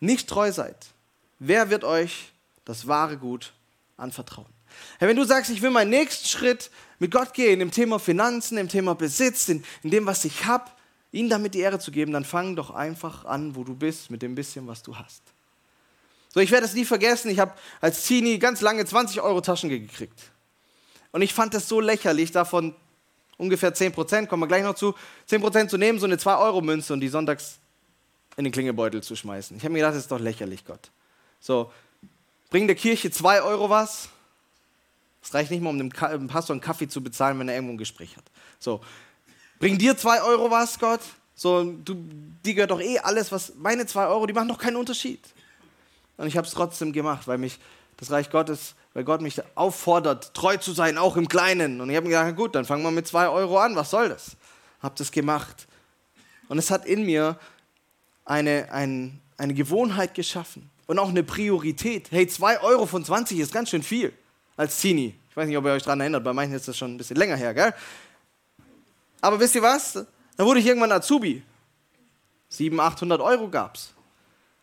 nicht 0.00 0.28
treu 0.28 0.50
seid, 0.50 0.88
wer 1.38 1.70
wird 1.70 1.84
euch 1.84 2.32
das 2.64 2.88
wahre 2.88 3.16
Gut 3.16 3.52
anvertrauen? 3.96 4.57
Hey, 4.98 5.08
wenn 5.08 5.16
du 5.16 5.24
sagst, 5.24 5.50
ich 5.50 5.62
will 5.62 5.70
meinen 5.70 5.90
nächsten 5.90 6.26
Schritt 6.26 6.70
mit 6.98 7.10
Gott 7.10 7.34
gehen, 7.34 7.60
im 7.60 7.70
Thema 7.70 7.98
Finanzen, 7.98 8.58
im 8.58 8.68
Thema 8.68 8.94
Besitz, 8.94 9.48
in, 9.48 9.64
in 9.82 9.90
dem, 9.90 10.06
was 10.06 10.24
ich 10.24 10.44
habe, 10.46 10.70
ihm 11.12 11.28
damit 11.28 11.54
die 11.54 11.60
Ehre 11.60 11.78
zu 11.78 11.90
geben, 11.90 12.12
dann 12.12 12.24
fang 12.24 12.56
doch 12.56 12.70
einfach 12.70 13.24
an, 13.24 13.54
wo 13.56 13.64
du 13.64 13.74
bist, 13.74 14.10
mit 14.10 14.22
dem 14.22 14.34
bisschen, 14.34 14.66
was 14.66 14.82
du 14.82 14.96
hast. 14.96 15.22
So, 16.34 16.40
ich 16.40 16.50
werde 16.50 16.66
es 16.66 16.74
nie 16.74 16.84
vergessen, 16.84 17.30
ich 17.30 17.38
habe 17.38 17.52
als 17.80 18.06
Teenie 18.06 18.38
ganz 18.38 18.60
lange 18.60 18.84
20 18.84 19.20
Euro 19.20 19.40
Taschengeld 19.40 19.88
gekriegt. 19.88 20.30
Und 21.12 21.22
ich 21.22 21.32
fand 21.32 21.54
das 21.54 21.68
so 21.68 21.80
lächerlich, 21.80 22.32
davon 22.32 22.74
ungefähr 23.38 23.72
10 23.72 23.92
Prozent, 23.92 24.28
kommen 24.28 24.42
wir 24.42 24.48
gleich 24.48 24.62
noch 24.62 24.74
zu, 24.74 24.94
10 25.26 25.40
Prozent 25.40 25.70
zu 25.70 25.78
nehmen, 25.78 25.98
so 25.98 26.06
eine 26.06 26.16
2-Euro-Münze 26.16 26.92
und 26.92 27.00
die 27.00 27.08
sonntags 27.08 27.58
in 28.36 28.44
den 28.44 28.52
Klingelbeutel 28.52 29.02
zu 29.02 29.16
schmeißen. 29.16 29.56
Ich 29.56 29.64
habe 29.64 29.72
mir 29.72 29.78
gedacht, 29.78 29.94
das 29.94 30.02
ist 30.02 30.12
doch 30.12 30.20
lächerlich, 30.20 30.64
Gott. 30.64 30.90
So, 31.40 31.72
bring 32.50 32.66
der 32.66 32.76
Kirche 32.76 33.10
2 33.10 33.42
Euro 33.42 33.70
was. 33.70 34.10
Es 35.22 35.34
reicht 35.34 35.50
nicht 35.50 35.62
mal, 35.62 35.70
um 35.70 35.78
dem, 35.78 35.90
Pastor 35.90 36.54
einen 36.54 36.60
Kaffee 36.60 36.88
zu 36.88 37.02
bezahlen, 37.02 37.38
wenn 37.38 37.48
er 37.48 37.54
irgendwo 37.54 37.74
ein 37.74 37.78
Gespräch 37.78 38.16
hat. 38.16 38.24
So, 38.58 38.80
bring 39.58 39.78
dir 39.78 39.96
2 39.96 40.22
Euro 40.22 40.50
was, 40.50 40.78
Gott. 40.78 41.00
So, 41.34 41.64
du, 41.64 41.94
die 42.44 42.54
gehört 42.54 42.70
doch 42.70 42.80
eh 42.80 42.98
alles, 42.98 43.30
was 43.30 43.52
meine 43.56 43.86
2 43.86 44.06
Euro, 44.06 44.26
die 44.26 44.32
machen 44.32 44.48
doch 44.48 44.58
keinen 44.58 44.76
Unterschied. 44.76 45.20
Und 46.16 46.26
ich 46.26 46.36
habe 46.36 46.46
es 46.46 46.52
trotzdem 46.52 46.92
gemacht, 46.92 47.28
weil 47.28 47.38
mich 47.38 47.58
das 47.96 48.10
Reich 48.10 48.30
Gottes 48.30 48.74
weil 48.98 49.04
Gott 49.04 49.20
mich 49.20 49.40
auffordert, 49.54 50.34
treu 50.34 50.56
zu 50.56 50.72
sein, 50.72 50.98
auch 50.98 51.16
im 51.16 51.28
Kleinen. 51.28 51.80
Und 51.80 51.88
ich 51.88 51.94
habe 51.94 52.08
mir 52.08 52.14
gedacht, 52.14 52.34
gut, 52.34 52.56
dann 52.56 52.64
fangen 52.64 52.82
wir 52.82 52.90
mit 52.90 53.06
zwei 53.06 53.28
Euro 53.28 53.56
an, 53.58 53.76
was 53.76 53.90
soll 53.90 54.08
das? 54.08 54.36
Habe 54.82 54.96
das 54.98 55.12
gemacht. 55.12 55.68
Und 56.48 56.58
es 56.58 56.72
hat 56.72 56.84
in 56.84 57.04
mir 57.06 57.38
eine, 58.24 58.72
ein, 58.72 59.20
eine 59.36 59.54
Gewohnheit 59.54 60.14
geschaffen 60.14 60.68
und 60.86 60.98
auch 60.98 61.10
eine 61.10 61.22
Priorität. 61.22 62.10
Hey, 62.10 62.26
zwei 62.26 62.60
Euro 62.60 62.86
von 62.86 63.04
20 63.04 63.38
ist 63.38 63.52
ganz 63.52 63.70
schön 63.70 63.84
viel 63.84 64.12
als 64.58 64.78
Teenie. 64.80 65.14
Ich 65.30 65.36
weiß 65.36 65.46
nicht, 65.46 65.56
ob 65.56 65.64
ihr 65.64 65.72
euch 65.72 65.84
daran 65.84 66.00
erinnert, 66.00 66.24
bei 66.24 66.32
manchen 66.32 66.54
ist 66.54 66.68
das 66.68 66.76
schon 66.76 66.94
ein 66.94 66.98
bisschen 66.98 67.16
länger 67.16 67.36
her, 67.36 67.54
gell? 67.54 67.72
Aber 69.20 69.40
wisst 69.40 69.54
ihr 69.54 69.62
was? 69.62 70.04
Da 70.36 70.44
wurde 70.44 70.60
ich 70.60 70.66
irgendwann 70.66 70.92
Azubi. 70.92 71.42
700, 72.50 72.92
800 72.92 73.20
Euro 73.20 73.48
gab's. 73.48 73.94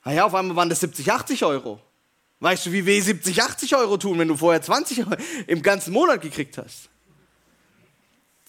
Naja, 0.04 0.26
auf 0.26 0.36
einmal 0.36 0.56
waren 0.56 0.70
das 0.70 0.82
70, 0.82 1.12
80 1.12 1.46
Euro. 1.46 1.80
Weißt 2.40 2.66
du, 2.66 2.72
wie 2.72 2.86
weh 2.86 3.00
70, 3.00 3.42
80 3.42 3.76
Euro 3.76 3.98
tun, 3.98 4.20
wenn 4.20 4.28
du 4.28 4.36
vorher 4.36 4.62
20 4.62 5.00
Euro 5.00 5.16
im 5.48 5.62
ganzen 5.62 5.94
Monat 5.94 6.22
gekriegt 6.22 6.58
hast? 6.58 6.90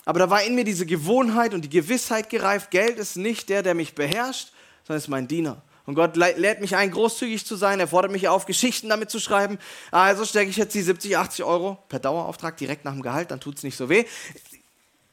Aber 0.04 0.18
da 0.18 0.30
war 0.30 0.42
in 0.42 0.54
mir 0.54 0.64
diese 0.64 0.86
Gewohnheit 0.86 1.54
und 1.54 1.62
die 1.62 1.68
Gewissheit 1.70 2.28
gereift, 2.28 2.70
Geld 2.70 2.98
ist 2.98 3.16
nicht 3.16 3.48
der, 3.48 3.62
der 3.62 3.74
mich 3.74 3.94
beherrscht, 3.94 4.52
sondern 4.84 4.98
ist 4.98 5.08
mein 5.08 5.26
Diener. 5.26 5.62
Und 5.86 5.94
Gott 5.94 6.16
lädt 6.16 6.60
mich 6.60 6.76
ein, 6.76 6.90
großzügig 6.90 7.46
zu 7.46 7.56
sein. 7.56 7.78
Er 7.78 7.86
fordert 7.86 8.10
mich 8.10 8.28
auf, 8.28 8.44
Geschichten 8.44 8.88
damit 8.88 9.10
zu 9.10 9.20
schreiben. 9.20 9.58
Also 9.92 10.24
stecke 10.24 10.50
ich 10.50 10.56
jetzt 10.56 10.74
die 10.74 10.82
70, 10.82 11.16
80 11.16 11.44
Euro 11.44 11.78
per 11.88 12.00
Dauerauftrag 12.00 12.56
direkt 12.56 12.84
nach 12.84 12.92
dem 12.92 13.02
Gehalt, 13.02 13.30
dann 13.30 13.40
tut 13.40 13.56
es 13.56 13.62
nicht 13.62 13.76
so 13.76 13.88
weh. 13.88 14.04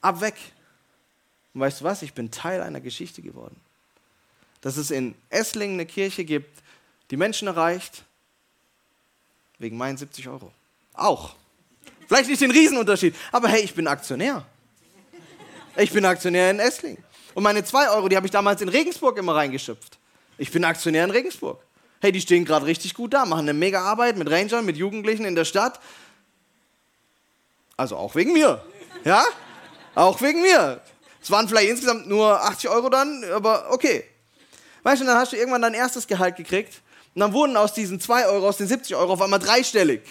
Ab 0.01 0.19
weg. 0.21 0.35
Und 1.53 1.61
weißt 1.61 1.81
du 1.81 1.85
was? 1.85 2.01
Ich 2.01 2.13
bin 2.13 2.31
Teil 2.31 2.61
einer 2.61 2.81
Geschichte 2.81 3.21
geworden. 3.21 3.55
Dass 4.61 4.77
es 4.77 4.89
in 4.89 5.13
Esslingen 5.29 5.75
eine 5.75 5.85
Kirche 5.85 6.25
gibt, 6.25 6.61
die 7.11 7.17
Menschen 7.17 7.47
erreicht, 7.47 8.03
Wegen 9.63 9.77
meinen 9.77 9.95
70 9.97 10.27
Euro. 10.27 10.51
Auch. 10.93 11.35
Vielleicht 12.07 12.29
nicht 12.29 12.41
den 12.41 12.51
Riesenunterschied, 12.51 13.15
aber 13.31 13.47
hey, 13.47 13.61
ich 13.61 13.73
bin 13.73 13.87
Aktionär. 13.87 14.45
Ich 15.77 15.91
bin 15.91 16.03
Aktionär 16.03 16.51
in 16.51 16.59
Essling. 16.59 16.97
Und 17.33 17.43
meine 17.43 17.63
2 17.63 17.89
Euro, 17.91 18.09
die 18.09 18.17
habe 18.17 18.27
ich 18.27 18.31
damals 18.31 18.61
in 18.61 18.67
Regensburg 18.67 19.17
immer 19.17 19.35
reingeschöpft. 19.35 19.97
Ich 20.37 20.51
bin 20.51 20.63
Aktionär 20.63 21.03
in 21.03 21.11
Regensburg. 21.11 21.61
Hey, 22.01 22.11
die 22.11 22.21
stehen 22.21 22.43
gerade 22.43 22.65
richtig 22.65 22.95
gut 22.95 23.13
da, 23.13 23.25
machen 23.25 23.41
eine 23.41 23.53
mega 23.53 23.81
Arbeit 23.81 24.17
mit 24.17 24.29
Rangern, 24.29 24.65
mit 24.65 24.75
Jugendlichen 24.75 25.25
in 25.25 25.35
der 25.35 25.45
Stadt. 25.45 25.79
Also 27.77 27.95
auch 27.95 28.15
wegen 28.15 28.33
mir. 28.33 28.63
Ja? 29.05 29.23
Auch 29.95 30.21
wegen 30.21 30.41
mir. 30.41 30.81
Es 31.21 31.31
waren 31.31 31.47
vielleicht 31.47 31.69
insgesamt 31.69 32.07
nur 32.07 32.41
80 32.43 32.69
Euro 32.69 32.89
dann, 32.89 33.23
aber 33.31 33.71
okay. 33.71 34.03
Weißt 34.83 35.01
du, 35.01 35.05
dann 35.05 35.17
hast 35.17 35.31
du 35.31 35.37
irgendwann 35.37 35.61
dein 35.61 35.73
erstes 35.73 36.07
Gehalt 36.07 36.35
gekriegt 36.35 36.81
und 37.15 37.21
dann 37.21 37.31
wurden 37.31 37.55
aus 37.55 37.73
diesen 37.73 38.01
2 38.01 38.27
Euro, 38.27 38.49
aus 38.49 38.57
den 38.57 38.67
70 38.67 38.95
Euro 38.95 39.13
auf 39.13 39.21
einmal 39.21 39.39
dreistellig. 39.39 40.01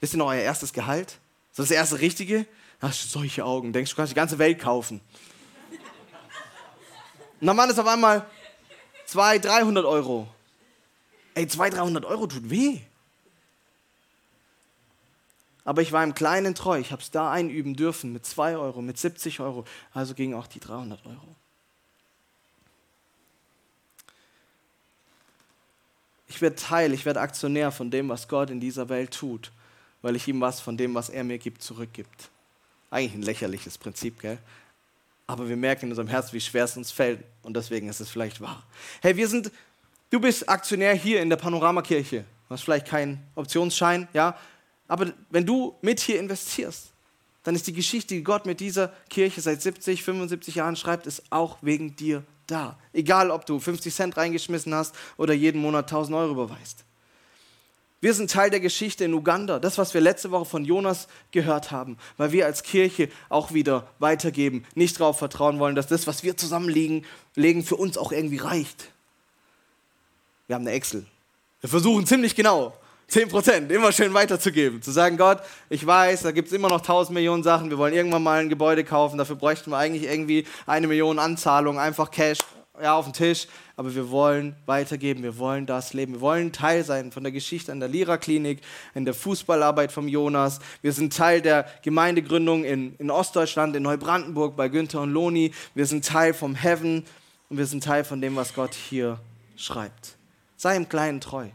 Wisst 0.00 0.14
ihr 0.14 0.18
noch 0.18 0.28
euer 0.28 0.42
erstes 0.42 0.72
Gehalt? 0.72 1.18
So 1.52 1.62
das 1.62 1.70
erste 1.70 1.98
richtige? 2.00 2.46
Da 2.80 2.88
hast 2.88 3.04
du 3.04 3.08
solche 3.08 3.44
Augen, 3.44 3.72
denkst 3.72 3.90
du, 3.90 3.96
kannst 3.96 4.12
die 4.12 4.16
ganze 4.16 4.38
Welt 4.38 4.60
kaufen. 4.60 5.00
Und 7.40 7.46
dann 7.46 7.56
waren 7.56 7.70
es 7.70 7.78
auf 7.78 7.86
einmal 7.86 8.24
200, 9.12 9.44
300 9.44 9.84
Euro. 9.84 10.26
Ey, 11.34 11.46
200, 11.46 11.80
300 11.80 12.04
Euro 12.06 12.26
tut 12.26 12.48
weh. 12.48 12.80
Aber 15.64 15.82
ich 15.82 15.92
war 15.92 16.02
im 16.02 16.14
Kleinen 16.14 16.54
treu. 16.54 16.78
Ich 16.78 16.92
habe 16.92 17.02
es 17.02 17.10
da 17.10 17.30
einüben 17.30 17.76
dürfen 17.76 18.14
mit 18.14 18.24
2 18.24 18.56
Euro, 18.56 18.80
mit 18.80 18.98
70 18.98 19.40
Euro. 19.40 19.66
Also 19.92 20.14
gingen 20.14 20.34
auch 20.34 20.46
die 20.46 20.60
300 20.60 21.04
Euro. 21.04 21.36
Ich 26.26 26.40
werde 26.40 26.56
Teil, 26.56 26.94
ich 26.94 27.04
werde 27.04 27.20
Aktionär 27.20 27.70
von 27.70 27.90
dem, 27.90 28.08
was 28.08 28.26
Gott 28.26 28.48
in 28.48 28.60
dieser 28.60 28.88
Welt 28.88 29.12
tut, 29.12 29.52
weil 30.00 30.16
ich 30.16 30.26
ihm 30.26 30.40
was 30.40 30.60
von 30.60 30.78
dem, 30.78 30.94
was 30.94 31.10
er 31.10 31.22
mir 31.22 31.36
gibt, 31.36 31.62
zurückgibt. 31.62 32.30
Eigentlich 32.90 33.12
ein 33.12 33.22
lächerliches 33.22 33.76
Prinzip, 33.76 34.20
gell? 34.20 34.38
Aber 35.32 35.48
wir 35.48 35.56
merken 35.56 35.86
in 35.86 35.92
unserem 35.92 36.08
Herzen, 36.08 36.34
wie 36.34 36.40
schwer 36.40 36.64
es 36.64 36.76
uns 36.76 36.92
fällt 36.92 37.24
und 37.42 37.56
deswegen 37.56 37.88
ist 37.88 38.00
es 38.00 38.10
vielleicht 38.10 38.42
wahr. 38.42 38.62
Hey, 39.00 39.16
wir 39.16 39.26
sind, 39.26 39.50
du 40.10 40.20
bist 40.20 40.46
Aktionär 40.46 40.92
hier 40.94 41.22
in 41.22 41.30
der 41.30 41.38
Panoramakirche. 41.38 42.18
Du 42.20 42.50
hast 42.50 42.64
vielleicht 42.64 42.86
keinen 42.86 43.18
Optionsschein, 43.34 44.08
ja? 44.12 44.36
Aber 44.88 45.10
wenn 45.30 45.46
du 45.46 45.74
mit 45.80 46.00
hier 46.00 46.20
investierst, 46.20 46.90
dann 47.44 47.54
ist 47.54 47.66
die 47.66 47.72
Geschichte, 47.72 48.14
die 48.14 48.22
Gott 48.22 48.44
mit 48.44 48.60
dieser 48.60 48.92
Kirche 49.08 49.40
seit 49.40 49.62
70, 49.62 50.02
75 50.02 50.56
Jahren 50.56 50.76
schreibt, 50.76 51.06
ist 51.06 51.22
auch 51.30 51.56
wegen 51.62 51.96
dir 51.96 52.22
da. 52.46 52.78
Egal, 52.92 53.30
ob 53.30 53.46
du 53.46 53.58
50 53.58 53.94
Cent 53.94 54.16
reingeschmissen 54.18 54.74
hast 54.74 54.94
oder 55.16 55.32
jeden 55.32 55.62
Monat 55.62 55.86
1000 55.86 56.14
Euro 56.14 56.32
überweist. 56.32 56.84
Wir 58.02 58.14
sind 58.14 58.32
Teil 58.32 58.50
der 58.50 58.58
Geschichte 58.58 59.04
in 59.04 59.14
Uganda, 59.14 59.60
das, 59.60 59.78
was 59.78 59.94
wir 59.94 60.00
letzte 60.00 60.32
Woche 60.32 60.44
von 60.44 60.64
Jonas 60.64 61.06
gehört 61.30 61.70
haben, 61.70 61.96
weil 62.16 62.32
wir 62.32 62.46
als 62.46 62.64
Kirche 62.64 63.08
auch 63.28 63.52
wieder 63.52 63.86
weitergeben, 64.00 64.64
nicht 64.74 64.98
darauf 64.98 65.20
vertrauen 65.20 65.60
wollen, 65.60 65.76
dass 65.76 65.86
das, 65.86 66.08
was 66.08 66.24
wir 66.24 66.36
zusammenlegen, 66.36 67.04
legen, 67.36 67.62
für 67.62 67.76
uns 67.76 67.96
auch 67.96 68.10
irgendwie 68.10 68.38
reicht. 68.38 68.90
Wir 70.48 70.56
haben 70.56 70.66
eine 70.66 70.72
Excel. 70.72 71.06
Wir 71.60 71.70
versuchen 71.70 72.04
ziemlich 72.04 72.34
genau, 72.34 72.76
10 73.06 73.28
Prozent, 73.28 73.70
immer 73.70 73.92
schön 73.92 74.12
weiterzugeben. 74.12 74.82
Zu 74.82 74.90
sagen, 74.90 75.16
Gott, 75.16 75.38
ich 75.70 75.86
weiß, 75.86 76.22
da 76.22 76.32
gibt 76.32 76.48
es 76.48 76.54
immer 76.54 76.68
noch 76.68 76.80
1000 76.80 77.14
Millionen 77.14 77.44
Sachen, 77.44 77.70
wir 77.70 77.78
wollen 77.78 77.94
irgendwann 77.94 78.24
mal 78.24 78.40
ein 78.40 78.48
Gebäude 78.48 78.82
kaufen, 78.82 79.16
dafür 79.16 79.36
bräuchten 79.36 79.70
wir 79.70 79.76
eigentlich 79.76 80.10
irgendwie 80.10 80.44
eine 80.66 80.88
Million 80.88 81.20
Anzahlung, 81.20 81.78
einfach 81.78 82.10
Cash 82.10 82.38
ja, 82.80 82.94
auf 82.94 83.04
den 83.04 83.12
Tisch. 83.12 83.46
Aber 83.76 83.94
wir 83.94 84.10
wollen 84.10 84.56
weitergeben, 84.66 85.22
wir 85.22 85.38
wollen 85.38 85.66
das 85.66 85.92
leben, 85.92 86.14
wir 86.14 86.20
wollen 86.20 86.52
Teil 86.52 86.84
sein 86.84 87.12
von 87.12 87.22
der 87.22 87.32
Geschichte 87.32 87.72
an 87.72 87.80
der 87.80 87.88
Lira-Klinik, 87.88 88.60
in 88.94 89.04
der 89.04 89.14
Fußballarbeit 89.14 89.92
vom 89.92 90.08
Jonas. 90.08 90.60
Wir 90.80 90.92
sind 90.92 91.14
Teil 91.16 91.42
der 91.42 91.66
Gemeindegründung 91.82 92.64
in, 92.64 92.96
in 92.96 93.10
Ostdeutschland, 93.10 93.76
in 93.76 93.82
Neubrandenburg 93.82 94.56
bei 94.56 94.68
Günther 94.68 95.00
und 95.00 95.10
Loni. 95.10 95.52
Wir 95.74 95.86
sind 95.86 96.06
Teil 96.06 96.34
vom 96.34 96.54
Heaven 96.54 97.04
und 97.48 97.58
wir 97.58 97.66
sind 97.66 97.84
Teil 97.84 98.04
von 98.04 98.20
dem, 98.20 98.36
was 98.36 98.54
Gott 98.54 98.74
hier 98.74 99.18
schreibt. 99.56 100.16
Sei 100.56 100.76
im 100.76 100.88
Kleinen 100.88 101.20
treu. 101.20 101.48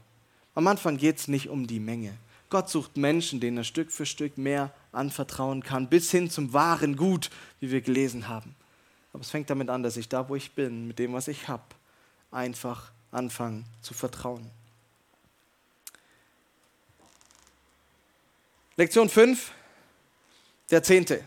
Am 0.54 0.68
Anfang 0.68 0.98
geht 0.98 1.18
es 1.18 1.28
nicht 1.28 1.50
um 1.50 1.68
die 1.68 1.80
Menge. 1.80 2.14
Gott 2.50 2.70
sucht 2.70 2.96
Menschen, 2.98 3.40
denen 3.40 3.58
er 3.58 3.64
Stück 3.64 3.92
für 3.92 4.06
Stück 4.06 4.38
mehr 4.38 4.72
anvertrauen 4.92 5.64
kann, 5.64 5.90
bis 5.90 6.12
hin 6.12 6.30
zum 6.30 6.54
wahren 6.54 6.96
Gut, 6.96 7.30
wie 7.60 7.72
wir 7.72 7.82
gelesen 7.82 8.28
haben. 8.28 8.56
Aber 9.14 9.22
es 9.22 9.30
fängt 9.30 9.50
damit 9.50 9.70
an, 9.70 9.84
dass 9.84 9.98
ich 9.98 10.10
da, 10.10 10.30
wo 10.30 10.36
ich 10.36 10.52
bin, 10.52 10.88
mit 10.88 11.00
dem, 11.00 11.14
was 11.14 11.28
ich 11.28 11.48
habe, 11.48 11.64
einfach 12.32 12.92
anfange 13.12 13.64
zu 13.82 13.94
vertrauen. 13.94 14.50
Lektion 18.76 19.10
5, 19.10 19.52
der 20.70 20.84
Zehnte. 20.84 21.24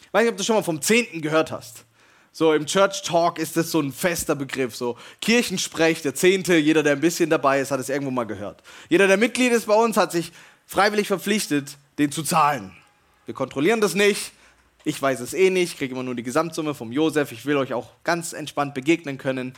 Ich 0.00 0.12
weiß 0.12 0.22
nicht, 0.22 0.32
ob 0.32 0.38
du 0.38 0.44
schon 0.44 0.56
mal 0.56 0.62
vom 0.62 0.80
Zehnten 0.80 1.20
gehört 1.20 1.52
hast. 1.52 1.84
So 2.32 2.54
im 2.54 2.64
Church 2.64 3.02
Talk 3.02 3.38
ist 3.38 3.56
das 3.56 3.70
so 3.70 3.80
ein 3.80 3.92
fester 3.92 4.34
Begriff. 4.34 4.76
So 4.76 4.96
Kirchensprech, 5.20 6.02
der 6.02 6.14
Zehnte, 6.14 6.56
jeder, 6.56 6.82
der 6.82 6.92
ein 6.92 7.00
bisschen 7.00 7.28
dabei 7.28 7.60
ist, 7.60 7.70
hat 7.70 7.80
es 7.80 7.88
irgendwo 7.88 8.10
mal 8.10 8.24
gehört. 8.24 8.62
Jeder, 8.88 9.08
der 9.08 9.16
Mitglied 9.16 9.52
ist 9.52 9.66
bei 9.66 9.74
uns, 9.74 9.96
hat 9.96 10.12
sich 10.12 10.32
freiwillig 10.66 11.08
verpflichtet, 11.08 11.76
den 11.98 12.12
zu 12.12 12.22
zahlen. 12.22 12.74
Wir 13.26 13.34
kontrollieren 13.34 13.80
das 13.80 13.94
nicht. 13.94 14.32
Ich 14.84 15.00
weiß 15.00 15.20
es 15.20 15.34
eh 15.34 15.50
nicht, 15.50 15.76
kriege 15.76 15.94
immer 15.94 16.02
nur 16.02 16.14
die 16.14 16.22
Gesamtsumme 16.22 16.74
vom 16.74 16.90
Josef. 16.90 17.32
Ich 17.32 17.44
will 17.44 17.56
euch 17.56 17.74
auch 17.74 17.90
ganz 18.02 18.32
entspannt 18.32 18.74
begegnen 18.74 19.18
können. 19.18 19.54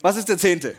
Was 0.00 0.16
ist 0.16 0.28
der 0.28 0.38
Zehnte? 0.38 0.76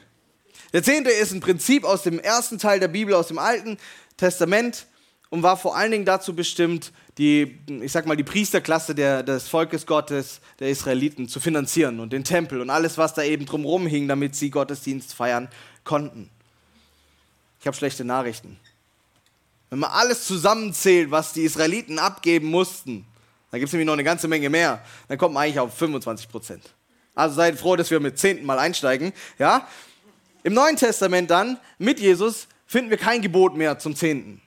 Der 0.73 0.81
Zehnte 0.81 1.11
ist 1.11 1.33
ein 1.33 1.41
Prinzip 1.41 1.83
aus 1.83 2.03
dem 2.03 2.19
ersten 2.19 2.57
Teil 2.57 2.79
der 2.79 2.87
Bibel, 2.87 3.13
aus 3.13 3.27
dem 3.27 3.39
Alten 3.39 3.77
Testament 4.15 4.87
und 5.29 5.43
war 5.43 5.57
vor 5.57 5.75
allen 5.75 5.91
Dingen 5.91 6.05
dazu 6.05 6.33
bestimmt, 6.33 6.93
die, 7.17 7.59
ich 7.81 7.91
sag 7.91 8.05
mal, 8.05 8.15
die 8.15 8.23
Priesterklasse 8.23 8.95
der, 8.95 9.21
des 9.21 9.49
Volkes 9.49 9.85
Gottes, 9.85 10.39
der 10.59 10.69
Israeliten, 10.69 11.27
zu 11.27 11.39
finanzieren 11.39 11.99
und 11.99 12.13
den 12.13 12.23
Tempel 12.23 12.61
und 12.61 12.69
alles, 12.69 12.97
was 12.97 13.13
da 13.13 13.23
eben 13.23 13.45
drumherum 13.45 13.85
hing, 13.85 14.07
damit 14.07 14.35
sie 14.35 14.49
Gottesdienst 14.49 15.13
feiern 15.13 15.49
konnten. 15.83 16.29
Ich 17.59 17.67
habe 17.67 17.75
schlechte 17.75 18.05
Nachrichten. 18.05 18.57
Wenn 19.71 19.79
man 19.79 19.91
alles 19.91 20.27
zusammenzählt, 20.27 21.11
was 21.11 21.31
die 21.31 21.43
Israeliten 21.43 21.97
abgeben 21.97 22.47
mussten, 22.47 23.05
dann 23.49 23.61
gibt 23.61 23.69
es 23.69 23.73
nämlich 23.73 23.85
noch 23.85 23.93
eine 23.93 24.03
ganze 24.03 24.27
Menge 24.27 24.49
mehr, 24.49 24.83
dann 25.07 25.17
kommt 25.17 25.33
man 25.33 25.43
eigentlich 25.43 25.59
auf 25.59 25.73
25 25.73 26.27
Prozent. 26.27 26.63
Also 27.15 27.35
seid 27.35 27.57
froh, 27.57 27.77
dass 27.77 27.89
wir 27.89 28.01
mit 28.01 28.19
zehnten 28.19 28.45
Mal 28.45 28.59
einsteigen. 28.59 29.13
Ja? 29.39 29.65
Im 30.43 30.53
Neuen 30.53 30.75
Testament 30.75 31.31
dann, 31.31 31.57
mit 31.77 32.01
Jesus, 32.01 32.49
finden 32.67 32.89
wir 32.89 32.97
kein 32.97 33.21
Gebot 33.21 33.55
mehr 33.55 33.79
zum 33.79 33.95
Zehnten. 33.95 34.41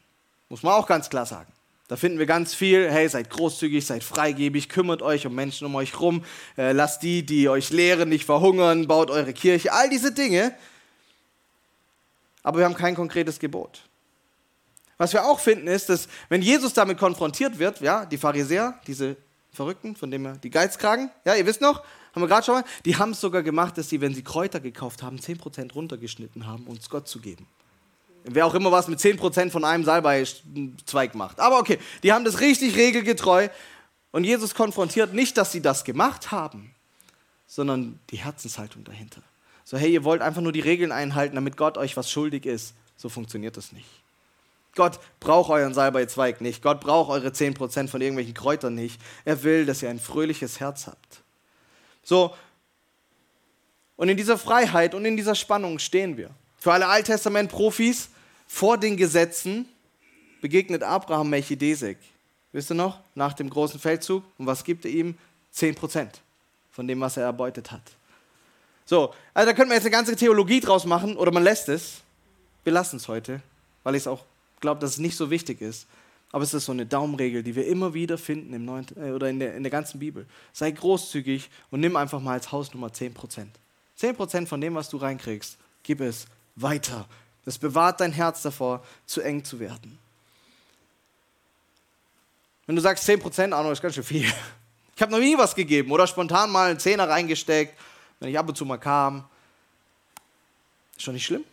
Muss 0.51 0.63
man 0.63 0.75
auch 0.75 0.87
ganz 0.87 1.09
klar 1.09 1.25
sagen. 1.25 1.51
Da 1.89 1.97
finden 1.97 2.19
wir 2.19 2.27
ganz 2.27 2.55
viel, 2.55 2.91
hey, 2.91 3.09
seid 3.09 3.31
großzügig, 3.31 3.87
seid 3.87 4.05
freigebig, 4.05 4.69
kümmert 4.69 5.01
euch 5.01 5.27
um 5.27 5.35
Menschen 5.35 5.67
um 5.67 5.75
euch 5.75 5.99
rum, 6.01 6.23
äh, 6.59 6.73
lasst 6.73 7.03
die, 7.03 7.25
die 7.25 7.49
euch 7.49 7.71
lehren, 7.71 8.11
nicht 8.11 8.27
verhungern, 8.27 8.87
baut 8.87 9.11
eure 9.11 9.33
Kirche, 9.33 9.73
all 9.73 9.89
diese 9.89 10.13
Dinge. 10.13 10.55
Aber 12.43 12.59
wir 12.59 12.67
haben 12.67 12.75
kein 12.75 12.95
konkretes 12.95 13.39
Gebot. 13.39 13.81
Was 14.97 15.13
wir 15.13 15.25
auch 15.25 15.41
finden 15.41 15.67
ist, 15.67 15.89
dass 15.89 16.09
wenn 16.29 16.43
Jesus 16.43 16.73
damit 16.73 16.99
konfrontiert 16.99 17.59
wird, 17.59 17.81
ja, 17.81 18.05
die 18.07 18.19
Pharisäer, 18.19 18.79
diese 18.87 19.17
Verrückten, 19.53 19.97
von 19.97 20.11
denen 20.11 20.25
wir 20.25 20.33
die 20.37 20.51
Geizkragen, 20.51 21.11
ja, 21.25 21.35
ihr 21.35 21.47
wisst 21.47 21.61
noch, 21.61 21.83
haben 22.15 22.23
wir 22.23 22.29
gerade 22.29 22.47
schon 22.47 22.55
mal, 22.57 22.65
die 22.85 22.97
haben 22.97 23.11
es 23.11 23.21
sogar 23.21 23.43
gemacht, 23.43 23.77
dass 23.77 23.89
sie, 23.89 24.01
wenn 24.01 24.15
sie 24.15 24.23
Kräuter 24.23 24.61
gekauft 24.61 25.03
haben, 25.03 25.19
10% 25.19 25.73
runtergeschnitten 25.73 26.47
haben, 26.47 26.65
um 26.67 26.77
es 26.77 26.89
Gott 26.89 27.09
zu 27.09 27.19
geben. 27.19 27.47
Wer 28.25 28.47
auch 28.47 28.55
immer 28.55 28.73
was 28.73 28.89
mit 28.89 29.01
10% 29.01 29.51
von 29.51 29.65
einem 29.65 29.85
Salbeizweig 29.85 31.15
macht. 31.15 31.41
Aber 31.41 31.59
okay, 31.59 31.79
die 32.03 32.13
haben 32.13 32.25
das 32.25 32.41
richtig 32.41 32.77
regelgetreu. 32.77 33.49
Und 34.13 34.25
Jesus 34.25 34.55
konfrontiert 34.55 35.13
nicht, 35.13 35.37
dass 35.37 35.53
sie 35.53 35.61
das 35.61 35.85
gemacht 35.85 36.31
haben, 36.31 36.75
sondern 37.47 37.99
die 38.11 38.17
Herzenshaltung 38.17 38.85
dahinter. 38.85 39.23
So, 39.65 39.77
hey, 39.77 39.93
ihr 39.93 40.05
wollt 40.05 40.23
einfach 40.23 40.41
nur 40.41 40.53
die 40.53 40.61
Regeln 40.61 40.93
einhalten, 40.93 41.35
damit 41.35 41.57
Gott 41.57 41.77
euch 41.77 41.97
was 41.97 42.11
schuldig 42.11 42.47
ist. 42.47 42.75
So 42.97 43.09
funktioniert 43.09 43.57
das 43.57 43.73
nicht. 43.73 43.89
Gott 44.75 44.99
braucht 45.21 45.51
euren 45.51 45.75
Salbeizweig 45.75 46.41
nicht. 46.41 46.63
Gott 46.63 46.81
braucht 46.81 47.11
eure 47.11 47.29
10% 47.29 47.89
von 47.89 48.01
irgendwelchen 48.01 48.35
Kräutern 48.35 48.75
nicht. 48.75 49.01
Er 49.25 49.43
will, 49.43 49.67
dass 49.67 49.83
ihr 49.83 49.91
ein 49.91 50.01
fröhliches 50.01 50.61
Herz 50.61 50.87
habt. 50.87 51.23
So, 52.03 52.35
und 53.97 54.09
in 54.09 54.17
dieser 54.17 54.39
Freiheit 54.39 54.95
und 54.95 55.05
in 55.05 55.17
dieser 55.17 55.35
Spannung 55.35 55.79
stehen 55.79 56.17
wir. 56.17 56.31
Für 56.59 56.73
alle 56.73 56.87
Alttestament-Profis, 56.87 58.09
vor 58.47 58.79
den 58.79 58.97
Gesetzen 58.97 59.69
begegnet 60.41 60.83
Abraham 60.83 61.31
Melchidesek. 61.31 61.99
Wisst 62.53 62.71
ihr 62.71 62.75
noch? 62.75 63.01
Nach 63.15 63.33
dem 63.33 63.51
großen 63.51 63.81
Feldzug. 63.81 64.23
Und 64.39 64.47
was 64.47 64.65
gibt 64.65 64.85
er 64.85 64.91
ihm? 64.91 65.17
10% 65.55 66.09
von 66.71 66.89
dem, 66.89 67.01
was 67.01 67.17
er 67.17 67.25
erbeutet 67.25 67.71
hat. 67.71 67.83
So, 68.85 69.15
also 69.33 69.51
da 69.51 69.55
könnte 69.55 69.69
man 69.69 69.77
jetzt 69.77 69.85
eine 69.85 69.93
ganze 69.93 70.17
Theologie 70.17 70.61
draus 70.61 70.85
machen 70.85 71.17
oder 71.17 71.33
man 71.33 71.43
lässt 71.43 71.69
es. 71.69 72.01
Wir 72.65 72.73
lassen 72.73 72.97
es 72.97 73.09
heute, 73.09 73.41
weil 73.83 73.95
ich 73.95 74.03
es 74.03 74.07
auch 74.07 74.25
glaube, 74.61 74.81
dass 74.81 74.93
es 74.93 74.99
nicht 74.99 75.17
so 75.17 75.31
wichtig 75.31 75.61
ist. 75.61 75.87
Aber 76.33 76.43
es 76.43 76.53
ist 76.53 76.65
so 76.65 76.73
eine 76.73 76.85
Daumenregel, 76.85 77.45
die 77.45 77.55
wir 77.55 77.67
immer 77.67 77.95
wieder 77.95 78.19
finden 78.19 78.53
im 78.55 78.65
Neuen, 78.65 78.87
äh, 78.97 79.13
oder 79.13 79.29
in 79.31 79.39
der, 79.39 79.55
in 79.55 79.63
der 79.63 79.71
ganzen 79.71 80.01
Bibel. 80.01 80.27
Sei 80.53 80.71
großzügig 80.71 81.49
und 81.71 81.81
nimm 81.81 81.95
einfach 81.97 82.21
mal 82.21 82.33
als 82.33 82.51
Hausnummer 82.51 82.89
10%. 82.89 83.47
10% 84.01 84.47
von 84.47 84.61
dem, 84.61 84.75
was 84.75 84.89
du 84.89 84.97
reinkriegst, 84.97 85.57
gib 85.85 86.01
es 86.01 86.27
weiter. 86.57 87.07
Das 87.45 87.59
bewahrt 87.59 88.01
dein 88.01 88.13
Herz 88.13 88.43
davor, 88.43 88.85
zu 89.07 89.21
eng 89.21 89.45
zu 89.45 89.61
werden. 89.61 89.99
Wenn 92.67 92.77
du 92.77 92.83
sagst 92.83 93.09
10%, 93.09 93.53
Arno, 93.53 93.71
ist 93.71 93.83
ganz 93.83 93.95
schön 93.95 94.05
viel. 94.05 94.33
Ich 94.97 95.03
habe 95.03 95.13
noch 95.13 95.19
nie 95.19 95.37
was 95.37 95.55
gegeben 95.55 95.91
oder 95.93 96.07
spontan 96.07 96.51
mal 96.51 96.71
einen 96.71 96.79
Zehner 96.79 97.09
reingesteckt, 97.09 97.79
wenn 98.21 98.29
ich 98.31 98.39
ab 98.39 98.49
und 98.49 98.57
zu 98.57 98.65
mal 98.65 98.79
kam. 98.79 99.25
Ist 100.97 101.03
schon 101.03 101.15
nicht 101.15 101.27
schlimm. 101.27 101.45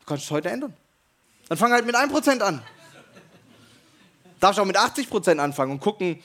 Du 0.00 0.06
kannst 0.06 0.24
es 0.24 0.30
heute 0.30 0.50
ändern. 0.50 0.74
Dann 1.50 1.58
fang 1.58 1.72
halt 1.72 1.84
mit 1.84 1.96
1% 1.96 2.40
an. 2.42 2.62
Darfst 4.38 4.60
auch 4.60 4.64
mit 4.64 4.78
80% 4.78 5.38
anfangen 5.38 5.72
und 5.72 5.80
gucken, 5.80 6.22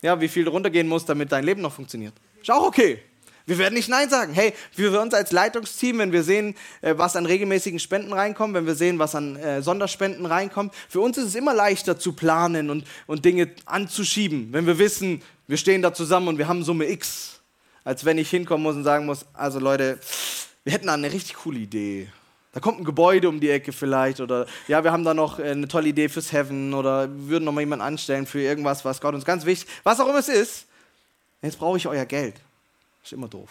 ja, 0.00 0.18
wie 0.22 0.26
viel 0.26 0.44
du 0.44 0.50
runtergehen 0.52 0.88
musst, 0.88 1.06
damit 1.06 1.30
dein 1.32 1.44
Leben 1.44 1.60
noch 1.60 1.74
funktioniert. 1.74 2.14
Ist 2.40 2.50
auch 2.50 2.66
okay. 2.66 3.02
Wir 3.44 3.58
werden 3.58 3.74
nicht 3.74 3.90
Nein 3.90 4.08
sagen. 4.08 4.32
Hey, 4.32 4.54
für 4.72 4.98
uns 4.98 5.12
als 5.12 5.32
Leitungsteam, 5.32 5.98
wenn 5.98 6.12
wir 6.12 6.22
sehen, 6.22 6.54
äh, 6.80 6.94
was 6.96 7.14
an 7.14 7.26
regelmäßigen 7.26 7.78
Spenden 7.78 8.14
reinkommt, 8.14 8.54
wenn 8.54 8.64
wir 8.64 8.74
sehen, 8.74 8.98
was 8.98 9.14
an 9.14 9.36
äh, 9.36 9.60
Sonderspenden 9.60 10.24
reinkommt, 10.24 10.74
für 10.88 11.00
uns 11.02 11.18
ist 11.18 11.26
es 11.26 11.34
immer 11.34 11.52
leichter 11.52 11.98
zu 11.98 12.14
planen 12.14 12.70
und, 12.70 12.86
und 13.06 13.26
Dinge 13.26 13.50
anzuschieben, 13.66 14.48
wenn 14.54 14.66
wir 14.66 14.78
wissen, 14.78 15.20
wir 15.46 15.58
stehen 15.58 15.82
da 15.82 15.92
zusammen 15.92 16.28
und 16.28 16.38
wir 16.38 16.48
haben 16.48 16.64
Summe 16.64 16.88
X, 16.88 17.42
als 17.84 18.06
wenn 18.06 18.16
ich 18.16 18.30
hinkommen 18.30 18.62
muss 18.62 18.76
und 18.76 18.84
sagen 18.84 19.04
muss, 19.04 19.26
also 19.34 19.58
Leute, 19.58 19.98
wir 20.64 20.72
hätten 20.72 20.86
da 20.86 20.94
eine 20.94 21.12
richtig 21.12 21.34
coole 21.34 21.58
Idee. 21.58 22.08
Da 22.54 22.60
kommt 22.60 22.78
ein 22.78 22.84
Gebäude 22.84 23.28
um 23.28 23.40
die 23.40 23.50
Ecke 23.50 23.72
vielleicht 23.72 24.20
oder 24.20 24.46
ja, 24.68 24.84
wir 24.84 24.92
haben 24.92 25.04
da 25.04 25.12
noch 25.12 25.40
äh, 25.40 25.50
eine 25.50 25.66
tolle 25.66 25.88
Idee 25.88 26.08
fürs 26.08 26.32
Heaven 26.32 26.72
oder 26.72 27.08
wir 27.08 27.28
würden 27.28 27.44
noch 27.44 27.52
mal 27.52 27.60
jemanden 27.60 27.84
anstellen 27.84 28.26
für 28.26 28.40
irgendwas, 28.40 28.84
was 28.84 29.00
Gott 29.00 29.12
uns 29.12 29.24
ganz 29.24 29.44
wichtig, 29.44 29.68
was 29.82 29.98
auch 29.98 30.08
immer 30.08 30.20
es 30.20 30.28
ist. 30.28 30.66
Jetzt 31.42 31.58
brauche 31.58 31.76
ich 31.76 31.88
euer 31.88 32.04
Geld. 32.04 32.36
Ist 33.02 33.12
immer 33.12 33.26
doof. 33.26 33.50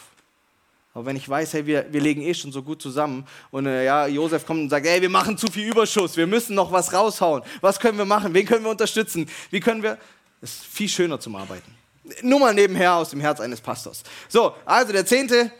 Aber 0.93 1.05
wenn 1.05 1.17
ich 1.17 1.27
weiß, 1.27 1.53
hey, 1.53 1.65
wir, 1.65 1.85
wir 1.91 1.99
legen 1.99 2.21
eh 2.21 2.33
schon 2.33 2.53
so 2.53 2.63
gut 2.63 2.81
zusammen 2.81 3.27
und 3.51 3.65
äh, 3.65 3.83
ja, 3.83 4.07
Josef 4.07 4.45
kommt 4.45 4.61
und 4.61 4.69
sagt, 4.69 4.85
hey, 4.85 5.01
wir 5.01 5.09
machen 5.09 5.37
zu 5.37 5.47
viel 5.47 5.67
Überschuss, 5.67 6.15
wir 6.15 6.27
müssen 6.27 6.55
noch 6.55 6.71
was 6.71 6.93
raushauen. 6.93 7.43
Was 7.59 7.81
können 7.81 7.97
wir 7.97 8.05
machen? 8.05 8.33
Wen 8.33 8.45
können 8.45 8.63
wir 8.63 8.71
unterstützen? 8.71 9.27
Wie 9.49 9.59
können 9.59 9.83
wir? 9.83 9.97
Ist 10.41 10.63
viel 10.63 10.87
schöner 10.87 11.19
zum 11.19 11.35
Arbeiten. 11.35 11.75
Nur 12.21 12.39
mal 12.39 12.53
nebenher 12.53 12.95
aus 12.95 13.09
dem 13.09 13.19
Herz 13.19 13.41
eines 13.41 13.59
Pastors. 13.59 14.03
So, 14.29 14.55
also 14.65 14.93
der 14.93 15.05
Zehnte, 15.05 15.51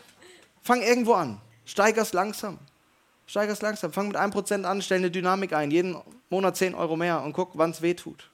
fang 0.62 0.82
irgendwo 0.82 1.14
an. 1.14 1.42
Steiger's 1.66 2.14
langsam. 2.14 2.58
Steiger's 3.26 3.62
langsam. 3.62 3.94
Fang 3.94 4.08
mit 4.08 4.18
1% 4.18 4.64
an, 4.64 4.82
stell 4.82 5.00
eine 5.00 5.12
Dynamik 5.12 5.54
ein. 5.54 5.72
Jeden 5.72 5.96
Monat 6.30 6.58
10 6.58 6.76
Euro 6.76 6.96
mehr 6.96 7.24
und 7.24 7.34
guck, 7.34 7.58
wann 7.58 7.72
es 7.72 7.82
weh 7.82 7.94
tut. 7.94 8.30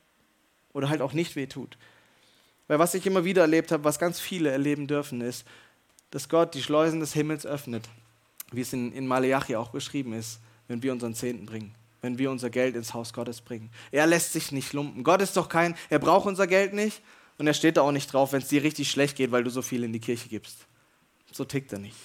Oder 0.73 0.89
halt 0.89 1.01
auch 1.01 1.13
nicht 1.13 1.35
weh 1.35 1.47
tut. 1.47 1.77
Weil 2.67 2.79
was 2.79 2.93
ich 2.93 3.05
immer 3.05 3.25
wieder 3.25 3.41
erlebt 3.41 3.71
habe, 3.71 3.83
was 3.83 3.99
ganz 3.99 4.19
viele 4.19 4.51
erleben 4.51 4.87
dürfen, 4.87 5.21
ist, 5.21 5.45
dass 6.11 6.29
Gott 6.29 6.53
die 6.53 6.61
Schleusen 6.61 6.99
des 6.99 7.13
Himmels 7.13 7.45
öffnet, 7.45 7.89
wie 8.51 8.61
es 8.61 8.73
in, 8.73 8.91
in 8.93 9.07
Maleachi 9.07 9.55
auch 9.55 9.69
beschrieben 9.69 10.13
ist, 10.13 10.39
wenn 10.67 10.81
wir 10.83 10.91
unseren 10.91 11.15
Zehnten 11.15 11.45
bringen, 11.45 11.73
wenn 12.01 12.17
wir 12.17 12.31
unser 12.31 12.49
Geld 12.49 12.75
ins 12.75 12.93
Haus 12.93 13.13
Gottes 13.13 13.41
bringen. 13.41 13.69
Er 13.91 14.07
lässt 14.07 14.33
sich 14.33 14.51
nicht 14.51 14.73
lumpen. 14.73 15.03
Gott 15.03 15.21
ist 15.21 15.35
doch 15.35 15.49
kein, 15.49 15.75
er 15.89 15.99
braucht 15.99 16.27
unser 16.27 16.47
Geld 16.47 16.73
nicht 16.73 17.01
und 17.37 17.47
er 17.47 17.53
steht 17.53 17.77
da 17.77 17.81
auch 17.81 17.91
nicht 17.91 18.11
drauf, 18.11 18.33
wenn 18.33 18.41
es 18.41 18.47
dir 18.47 18.63
richtig 18.63 18.89
schlecht 18.89 19.17
geht, 19.17 19.31
weil 19.31 19.43
du 19.43 19.49
so 19.49 19.61
viel 19.61 19.83
in 19.83 19.93
die 19.93 19.99
Kirche 19.99 20.29
gibst. 20.29 20.67
So 21.31 21.45
tickt 21.45 21.73
er 21.73 21.79
nicht. 21.79 21.97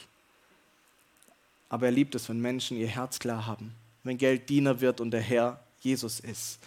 Aber 1.74 1.86
er 1.86 1.92
liebt 1.92 2.14
es, 2.14 2.28
wenn 2.28 2.38
Menschen 2.38 2.76
ihr 2.76 2.86
Herz 2.86 3.18
klar 3.18 3.46
haben, 3.48 3.74
wenn 4.04 4.16
Geld 4.16 4.48
Diener 4.48 4.80
wird 4.80 5.00
und 5.00 5.10
der 5.10 5.20
Herr 5.20 5.58
Jesus 5.80 6.20
ist. 6.20 6.60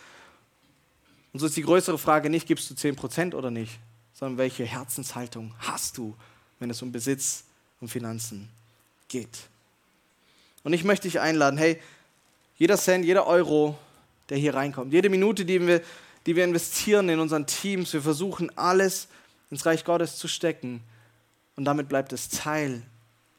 Und 1.31 1.39
so 1.39 1.45
ist 1.45 1.55
die 1.55 1.61
größere 1.61 1.97
Frage 1.97 2.29
nicht, 2.29 2.45
gibst 2.45 2.69
du 2.69 2.73
10% 2.73 3.33
oder 3.33 3.49
nicht, 3.49 3.79
sondern 4.13 4.37
welche 4.37 4.65
Herzenshaltung 4.65 5.55
hast 5.59 5.97
du, 5.97 6.13
wenn 6.59 6.69
es 6.69 6.81
um 6.81 6.91
Besitz 6.91 7.45
und 7.79 7.87
Finanzen 7.87 8.49
geht. 9.07 9.47
Und 10.65 10.73
ich 10.73 10.83
möchte 10.83 11.07
dich 11.07 11.21
einladen, 11.21 11.57
hey, 11.57 11.79
jeder 12.57 12.75
Cent, 12.75 13.05
jeder 13.05 13.27
Euro, 13.27 13.77
der 14.27 14.37
hier 14.37 14.55
reinkommt, 14.55 14.91
jede 14.91 15.07
Minute, 15.07 15.45
die 15.45 15.65
wir, 15.65 15.81
die 16.25 16.35
wir 16.35 16.43
investieren 16.43 17.07
in 17.07 17.19
unseren 17.19 17.47
Teams, 17.47 17.93
wir 17.93 18.01
versuchen 18.01 18.51
alles 18.57 19.07
ins 19.51 19.65
Reich 19.65 19.85
Gottes 19.85 20.17
zu 20.17 20.27
stecken. 20.27 20.83
Und 21.55 21.63
damit 21.63 21.87
bleibt 21.87 22.11
es 22.11 22.27
Teil 22.27 22.81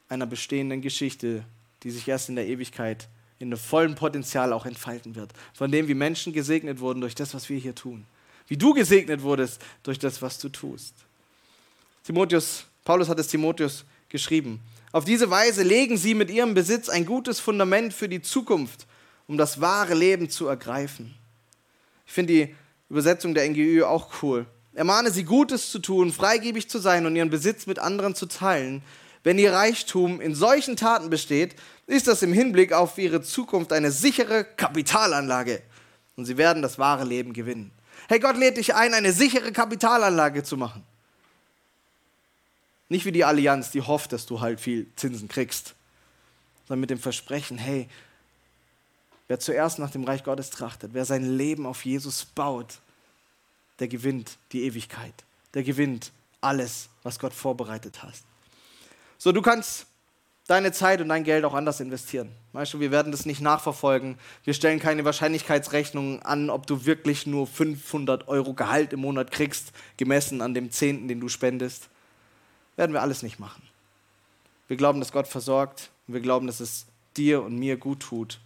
einer 0.09 0.25
bestehenden 0.25 0.81
Geschichte, 0.81 1.45
die 1.83 1.91
sich 1.91 2.07
erst 2.09 2.29
in 2.29 2.37
der 2.37 2.47
Ewigkeit 2.47 3.09
in 3.41 3.51
dem 3.51 3.59
vollen 3.59 3.95
Potenzial 3.95 4.53
auch 4.53 4.67
entfalten 4.67 5.15
wird. 5.15 5.33
Von 5.53 5.71
dem, 5.71 5.87
wie 5.87 5.95
Menschen 5.95 6.33
gesegnet 6.33 6.81
wurden 6.81 7.01
durch 7.01 7.15
das, 7.15 7.35
was 7.35 7.49
wir 7.49 7.59
hier 7.59 7.75
tun 7.75 8.05
wie 8.49 8.57
du 8.57 8.75
gesegnet 8.75 9.23
wurdest 9.23 9.61
durch 9.83 9.99
das, 9.99 10.21
was 10.21 10.39
du 10.39 10.49
tust. 10.49 10.95
Timotheus, 12.03 12.65
Paulus 12.85 13.09
hat 13.09 13.19
es 13.19 13.29
Timotheus 13.29 13.85
geschrieben. 14.09 14.61
Auf 14.91 15.05
diese 15.05 15.31
Weise 15.31 15.63
legen 15.63 15.99
sie 15.99 16.15
mit 16.15 16.31
ihrem 16.31 16.55
Besitz 16.55 16.89
ein 16.89 17.05
gutes 17.05 17.39
Fundament 17.39 17.93
für 17.93 18.09
die 18.09 18.23
Zukunft, 18.23 18.87
um 19.27 19.37
das 19.37 19.61
wahre 19.61 19.95
Leben 19.95 20.31
zu 20.31 20.47
ergreifen. 20.47 21.15
Ich 22.07 22.13
finde 22.13 22.33
die 22.33 22.55
Übersetzung 22.89 23.35
der 23.35 23.47
NGÜ 23.49 23.85
auch 23.85 24.23
cool. 24.23 24.47
Ermahne 24.73 25.11
sie 25.11 25.25
Gutes 25.25 25.71
zu 25.71 25.79
tun, 25.79 26.11
freigebig 26.11 26.71
zu 26.71 26.79
sein 26.79 27.05
und 27.05 27.15
ihren 27.15 27.29
Besitz 27.29 27.67
mit 27.67 27.79
anderen 27.79 28.15
zu 28.15 28.27
teilen. 28.27 28.83
Wenn 29.23 29.39
ihr 29.39 29.53
Reichtum 29.53 30.21
in 30.21 30.35
solchen 30.35 30.77
Taten 30.77 31.11
besteht, 31.11 31.57
ist 31.87 32.07
das 32.07 32.23
im 32.23 32.33
Hinblick 32.33 32.73
auf 32.73 32.99
ihre 32.99 33.23
Zukunft 33.23 33.73
eine 33.73 33.91
sichere 33.91 34.45
Kapitalanlage 34.45 35.63
und 36.17 36.25
sie 36.25 36.37
werden 36.37 36.63
das 36.63 36.79
wahre 36.79 37.05
Leben 37.05 37.33
gewinnen. 37.33 37.71
Hey, 38.09 38.21
Gott 38.21 38.37
lädt 38.37 38.57
dich 38.57 38.75
ein, 38.75 38.95
eine 38.95 39.13
sichere 39.13 39.53
Kapitalanlage 39.53 40.43
zu 40.43 40.57
machen. 40.57 40.85
Nicht 42.89 43.05
wie 43.05 43.13
die 43.13 43.25
Allianz, 43.25 43.71
die 43.71 43.83
hofft, 43.83 44.13
dass 44.13 44.27
du 44.27 44.41
halt 44.41 44.61
viel 44.61 44.87
Zinsen 44.97 45.29
kriegst, 45.29 45.75
sondern 46.67 46.81
mit 46.81 46.91
dem 46.91 46.99
Versprechen, 46.99 47.59
hey, 47.59 47.89
wer 49.27 49.39
zuerst 49.39 49.79
nach 49.79 49.91
dem 49.91 50.05
Reich 50.05 50.25
Gottes 50.25 50.51
trachtet, 50.51 50.95
wer 50.95 51.05
sein 51.05 51.37
Leben 51.37 51.67
auf 51.67 51.85
Jesus 51.85 52.25
baut, 52.25 52.81
der 53.79 53.89
gewinnt 53.89 54.39
die 54.53 54.65
Ewigkeit. 54.65 55.15
Der 55.55 55.63
gewinnt 55.63 56.13
alles, 56.41 56.89
was 57.03 57.19
Gott 57.19 57.33
vorbereitet 57.33 58.03
hat. 58.03 58.15
So, 59.19 59.33
du 59.33 59.43
kannst 59.43 59.87
deine 60.47 60.73
Zeit 60.73 61.01
und 61.01 61.09
dein 61.09 61.25
Geld 61.25 61.45
auch 61.45 61.55
anders 61.55 61.81
investieren. 61.81 62.33
Weißt 62.53 62.73
du, 62.73 62.81
wir 62.81 62.91
werden 62.91 63.13
das 63.13 63.27
nicht 63.27 63.41
nachverfolgen. 63.41 64.17
Wir 64.45 64.55
stellen 64.55 64.81
keine 64.81 65.05
Wahrscheinlichkeitsrechnungen 65.05 66.23
an, 66.23 66.49
ob 66.51 66.67
du 66.67 66.87
wirklich 66.87 67.27
nur 67.27 67.47
500 67.47 68.29
Euro 68.29 68.55
Gehalt 68.55 68.93
im 68.93 69.01
Monat 69.01 69.31
kriegst, 69.31 69.73
gemessen 69.97 70.41
an 70.41 70.55
dem 70.55 70.71
Zehnten, 70.71 71.07
den 71.07 71.21
du 71.21 71.29
spendest. 71.29 71.89
Werden 72.77 72.93
wir 72.93 73.03
alles 73.03 73.23
nicht 73.23 73.39
machen. 73.39 73.63
Wir 74.69 74.77
glauben, 74.77 75.01
dass 75.01 75.13
Gott 75.13 75.29
versorgt 75.29 75.91
und 76.07 76.15
wir 76.15 76.21
glauben, 76.21 76.47
dass 76.47 76.61
es 76.61 76.87
dir 77.17 77.43
und 77.43 77.59
mir 77.59 77.77
gut 77.77 78.01
tut, 78.01 78.39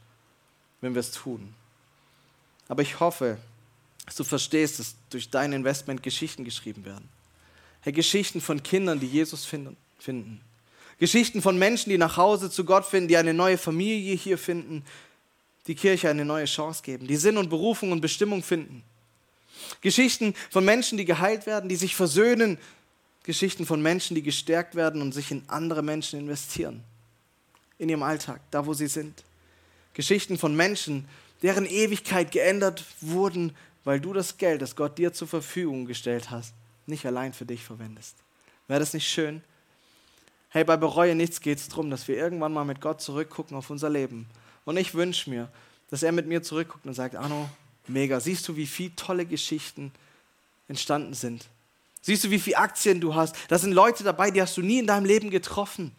wenn 0.80 0.94
wir 0.94 1.00
es 1.00 1.12
tun. 1.12 1.54
Aber 2.68 2.82
ich 2.82 2.98
hoffe, 2.98 3.38
dass 4.06 4.16
du 4.16 4.24
verstehst, 4.24 4.78
dass 4.78 4.96
durch 5.10 5.30
dein 5.30 5.52
Investment 5.52 6.02
Geschichten 6.02 6.44
geschrieben 6.44 6.84
werden. 6.84 7.08
Hey, 7.82 7.92
Geschichten 7.92 8.40
von 8.40 8.62
Kindern, 8.62 8.98
die 8.98 9.06
Jesus 9.06 9.44
finden. 9.44 10.40
Geschichten 11.02 11.42
von 11.42 11.58
Menschen, 11.58 11.90
die 11.90 11.98
nach 11.98 12.16
Hause 12.16 12.48
zu 12.48 12.64
Gott 12.64 12.84
finden, 12.84 13.08
die 13.08 13.16
eine 13.16 13.34
neue 13.34 13.58
Familie 13.58 14.14
hier 14.14 14.38
finden, 14.38 14.84
die 15.66 15.74
Kirche 15.74 16.08
eine 16.08 16.24
neue 16.24 16.44
Chance 16.44 16.84
geben, 16.84 17.08
die 17.08 17.16
Sinn 17.16 17.38
und 17.38 17.50
Berufung 17.50 17.90
und 17.90 18.00
Bestimmung 18.00 18.40
finden. 18.44 18.84
Geschichten 19.80 20.32
von 20.48 20.64
Menschen, 20.64 20.98
die 20.98 21.04
geheilt 21.04 21.44
werden, 21.44 21.68
die 21.68 21.74
sich 21.74 21.96
versöhnen. 21.96 22.56
Geschichten 23.24 23.66
von 23.66 23.82
Menschen, 23.82 24.14
die 24.14 24.22
gestärkt 24.22 24.76
werden 24.76 25.02
und 25.02 25.10
sich 25.10 25.32
in 25.32 25.42
andere 25.48 25.82
Menschen 25.82 26.20
investieren. 26.20 26.84
In 27.78 27.88
ihrem 27.88 28.04
Alltag, 28.04 28.40
da 28.52 28.64
wo 28.64 28.72
sie 28.72 28.86
sind. 28.86 29.24
Geschichten 29.94 30.38
von 30.38 30.54
Menschen, 30.54 31.08
deren 31.42 31.66
Ewigkeit 31.66 32.30
geändert 32.30 32.84
wurden, 33.00 33.56
weil 33.82 33.98
du 33.98 34.12
das 34.12 34.36
Geld, 34.36 34.62
das 34.62 34.76
Gott 34.76 34.98
dir 34.98 35.12
zur 35.12 35.26
Verfügung 35.26 35.84
gestellt 35.84 36.30
hast, 36.30 36.54
nicht 36.86 37.04
allein 37.04 37.32
für 37.32 37.44
dich 37.44 37.64
verwendest. 37.64 38.14
Wäre 38.68 38.78
das 38.78 38.94
nicht 38.94 39.08
schön? 39.08 39.42
Hey, 40.54 40.64
bei 40.64 40.76
Bereue 40.76 41.14
nichts 41.14 41.40
geht 41.40 41.56
es 41.56 41.68
darum, 41.68 41.88
dass 41.88 42.06
wir 42.08 42.16
irgendwann 42.18 42.52
mal 42.52 42.66
mit 42.66 42.82
Gott 42.82 43.00
zurückgucken 43.00 43.56
auf 43.56 43.70
unser 43.70 43.88
Leben. 43.88 44.26
Und 44.66 44.76
ich 44.76 44.92
wünsche 44.92 45.30
mir, 45.30 45.48
dass 45.88 46.02
er 46.02 46.12
mit 46.12 46.26
mir 46.26 46.42
zurückguckt 46.42 46.84
und 46.84 46.92
sagt, 46.92 47.16
Arno, 47.16 47.48
mega, 47.88 48.20
siehst 48.20 48.46
du, 48.46 48.54
wie 48.54 48.66
viele 48.66 48.94
tolle 48.94 49.24
Geschichten 49.24 49.92
entstanden 50.68 51.14
sind? 51.14 51.48
Siehst 52.02 52.24
du, 52.24 52.30
wie 52.30 52.38
viele 52.38 52.58
Aktien 52.58 53.00
du 53.00 53.14
hast? 53.14 53.34
Da 53.48 53.56
sind 53.56 53.72
Leute 53.72 54.04
dabei, 54.04 54.30
die 54.30 54.42
hast 54.42 54.54
du 54.58 54.60
nie 54.60 54.78
in 54.78 54.86
deinem 54.86 55.06
Leben 55.06 55.30
getroffen. 55.30 55.90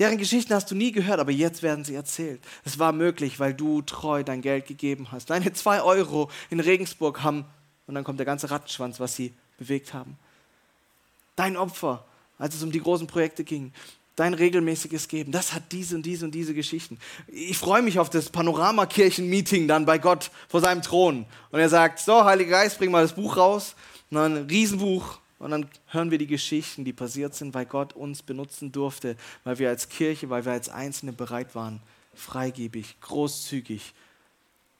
Deren 0.00 0.18
Geschichten 0.18 0.52
hast 0.52 0.72
du 0.72 0.74
nie 0.74 0.90
gehört, 0.90 1.20
aber 1.20 1.30
jetzt 1.30 1.62
werden 1.62 1.84
sie 1.84 1.94
erzählt. 1.94 2.40
Es 2.64 2.80
war 2.80 2.90
möglich, 2.90 3.38
weil 3.38 3.54
du 3.54 3.82
treu 3.82 4.24
dein 4.24 4.42
Geld 4.42 4.66
gegeben 4.66 5.12
hast. 5.12 5.30
Deine 5.30 5.52
zwei 5.52 5.80
Euro 5.80 6.28
in 6.50 6.58
Regensburg 6.58 7.22
haben, 7.22 7.44
und 7.86 7.94
dann 7.94 8.02
kommt 8.02 8.18
der 8.18 8.26
ganze 8.26 8.50
Rattenschwanz, 8.50 8.98
was 8.98 9.14
sie 9.14 9.32
bewegt 9.58 9.94
haben. 9.94 10.18
Dein 11.36 11.56
Opfer, 11.56 12.04
als 12.38 12.54
es 12.54 12.62
um 12.62 12.72
die 12.72 12.80
großen 12.80 13.06
Projekte 13.06 13.44
ging. 13.44 13.72
Dein 14.16 14.34
regelmäßiges 14.34 15.08
Geben, 15.08 15.32
das 15.32 15.52
hat 15.52 15.72
diese 15.72 15.96
und 15.96 16.06
diese 16.06 16.24
und 16.24 16.32
diese 16.32 16.54
Geschichten. 16.54 16.98
Ich 17.26 17.58
freue 17.58 17.82
mich 17.82 17.98
auf 17.98 18.10
das 18.10 18.30
Panoramakirchen-Meeting 18.30 19.66
dann 19.66 19.86
bei 19.86 19.98
Gott 19.98 20.30
vor 20.48 20.60
seinem 20.60 20.82
Thron. 20.82 21.26
Und 21.50 21.58
er 21.58 21.68
sagt, 21.68 21.98
so, 21.98 22.24
Heiliger 22.24 22.52
Geist, 22.52 22.78
bring 22.78 22.92
mal 22.92 23.02
das 23.02 23.14
Buch 23.14 23.36
raus. 23.36 23.74
Und 24.10 24.18
dann 24.18 24.36
ein 24.36 24.46
Riesenbuch. 24.46 25.18
Und 25.40 25.50
dann 25.50 25.68
hören 25.88 26.12
wir 26.12 26.18
die 26.18 26.28
Geschichten, 26.28 26.84
die 26.84 26.92
passiert 26.92 27.34
sind, 27.34 27.54
weil 27.54 27.66
Gott 27.66 27.92
uns 27.92 28.22
benutzen 28.22 28.70
durfte, 28.70 29.16
weil 29.42 29.58
wir 29.58 29.68
als 29.68 29.88
Kirche, 29.88 30.30
weil 30.30 30.44
wir 30.44 30.52
als 30.52 30.68
Einzelne 30.68 31.12
bereit 31.12 31.54
waren, 31.56 31.82
freigebig, 32.14 33.00
großzügig 33.00 33.94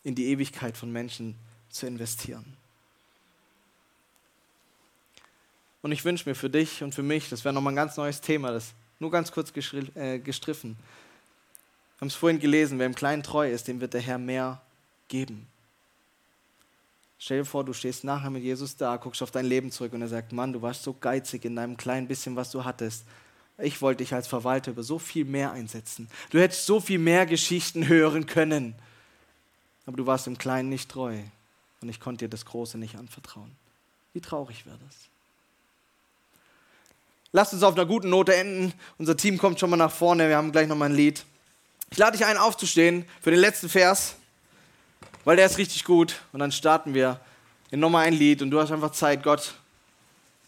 in 0.04 0.14
die 0.14 0.26
Ewigkeit 0.26 0.76
von 0.76 0.92
Menschen 0.92 1.34
zu 1.70 1.86
investieren. 1.86 2.56
Und 5.84 5.92
ich 5.92 6.02
wünsche 6.06 6.26
mir 6.26 6.34
für 6.34 6.48
dich 6.48 6.82
und 6.82 6.94
für 6.94 7.02
mich, 7.02 7.28
das 7.28 7.44
wäre 7.44 7.52
nochmal 7.52 7.74
ein 7.74 7.76
ganz 7.76 7.98
neues 7.98 8.22
Thema, 8.22 8.50
das 8.50 8.72
nur 9.00 9.10
ganz 9.10 9.30
kurz 9.30 9.52
äh, 9.94 10.18
gestriffen. 10.18 10.78
Wir 10.78 12.00
haben 12.00 12.08
es 12.08 12.14
vorhin 12.14 12.40
gelesen, 12.40 12.78
wer 12.78 12.86
im 12.86 12.94
Kleinen 12.94 13.22
treu 13.22 13.52
ist, 13.52 13.68
dem 13.68 13.82
wird 13.82 13.92
der 13.92 14.00
Herr 14.00 14.16
mehr 14.16 14.62
geben. 15.08 15.46
Stell 17.18 17.40
dir 17.40 17.44
vor, 17.44 17.66
du 17.66 17.74
stehst 17.74 18.02
nachher 18.02 18.30
mit 18.30 18.42
Jesus 18.42 18.76
da, 18.76 18.96
guckst 18.96 19.22
auf 19.22 19.30
dein 19.30 19.44
Leben 19.44 19.70
zurück 19.70 19.92
und 19.92 20.00
er 20.00 20.08
sagt, 20.08 20.32
Mann, 20.32 20.54
du 20.54 20.62
warst 20.62 20.84
so 20.84 20.94
geizig 20.94 21.44
in 21.44 21.54
deinem 21.54 21.76
kleinen 21.76 22.08
bisschen, 22.08 22.34
was 22.34 22.50
du 22.50 22.64
hattest. 22.64 23.04
Ich 23.58 23.82
wollte 23.82 24.04
dich 24.04 24.14
als 24.14 24.26
Verwalter 24.26 24.70
über 24.70 24.82
so 24.82 24.98
viel 24.98 25.26
mehr 25.26 25.52
einsetzen. 25.52 26.08
Du 26.30 26.40
hättest 26.40 26.64
so 26.64 26.80
viel 26.80 26.98
mehr 26.98 27.26
Geschichten 27.26 27.88
hören 27.88 28.24
können. 28.24 28.74
Aber 29.84 29.98
du 29.98 30.06
warst 30.06 30.28
im 30.28 30.38
Kleinen 30.38 30.70
nicht 30.70 30.90
treu 30.90 31.18
und 31.82 31.90
ich 31.90 32.00
konnte 32.00 32.24
dir 32.24 32.30
das 32.30 32.46
Große 32.46 32.78
nicht 32.78 32.96
anvertrauen. 32.96 33.50
Wie 34.14 34.22
traurig 34.22 34.64
wäre 34.64 34.78
das? 34.86 35.10
Lasst 37.36 37.52
uns 37.52 37.64
auf 37.64 37.74
einer 37.74 37.84
guten 37.84 38.10
Note 38.10 38.32
enden. 38.32 38.72
Unser 38.96 39.16
Team 39.16 39.38
kommt 39.38 39.58
schon 39.58 39.68
mal 39.68 39.76
nach 39.76 39.90
vorne. 39.90 40.28
Wir 40.28 40.36
haben 40.36 40.52
gleich 40.52 40.68
noch 40.68 40.76
mal 40.76 40.84
ein 40.84 40.94
Lied. 40.94 41.24
Ich 41.90 41.98
lade 41.98 42.16
dich 42.16 42.24
ein, 42.24 42.36
aufzustehen 42.36 43.04
für 43.20 43.32
den 43.32 43.40
letzten 43.40 43.68
Vers, 43.68 44.14
weil 45.24 45.34
der 45.34 45.46
ist 45.46 45.58
richtig 45.58 45.82
gut. 45.82 46.20
Und 46.32 46.38
dann 46.38 46.52
starten 46.52 46.94
wir 46.94 47.18
in 47.72 47.80
nochmal 47.80 48.06
ein 48.06 48.12
Lied. 48.12 48.40
Und 48.40 48.52
du 48.52 48.60
hast 48.60 48.70
einfach 48.70 48.92
Zeit, 48.92 49.24
Gott 49.24 49.54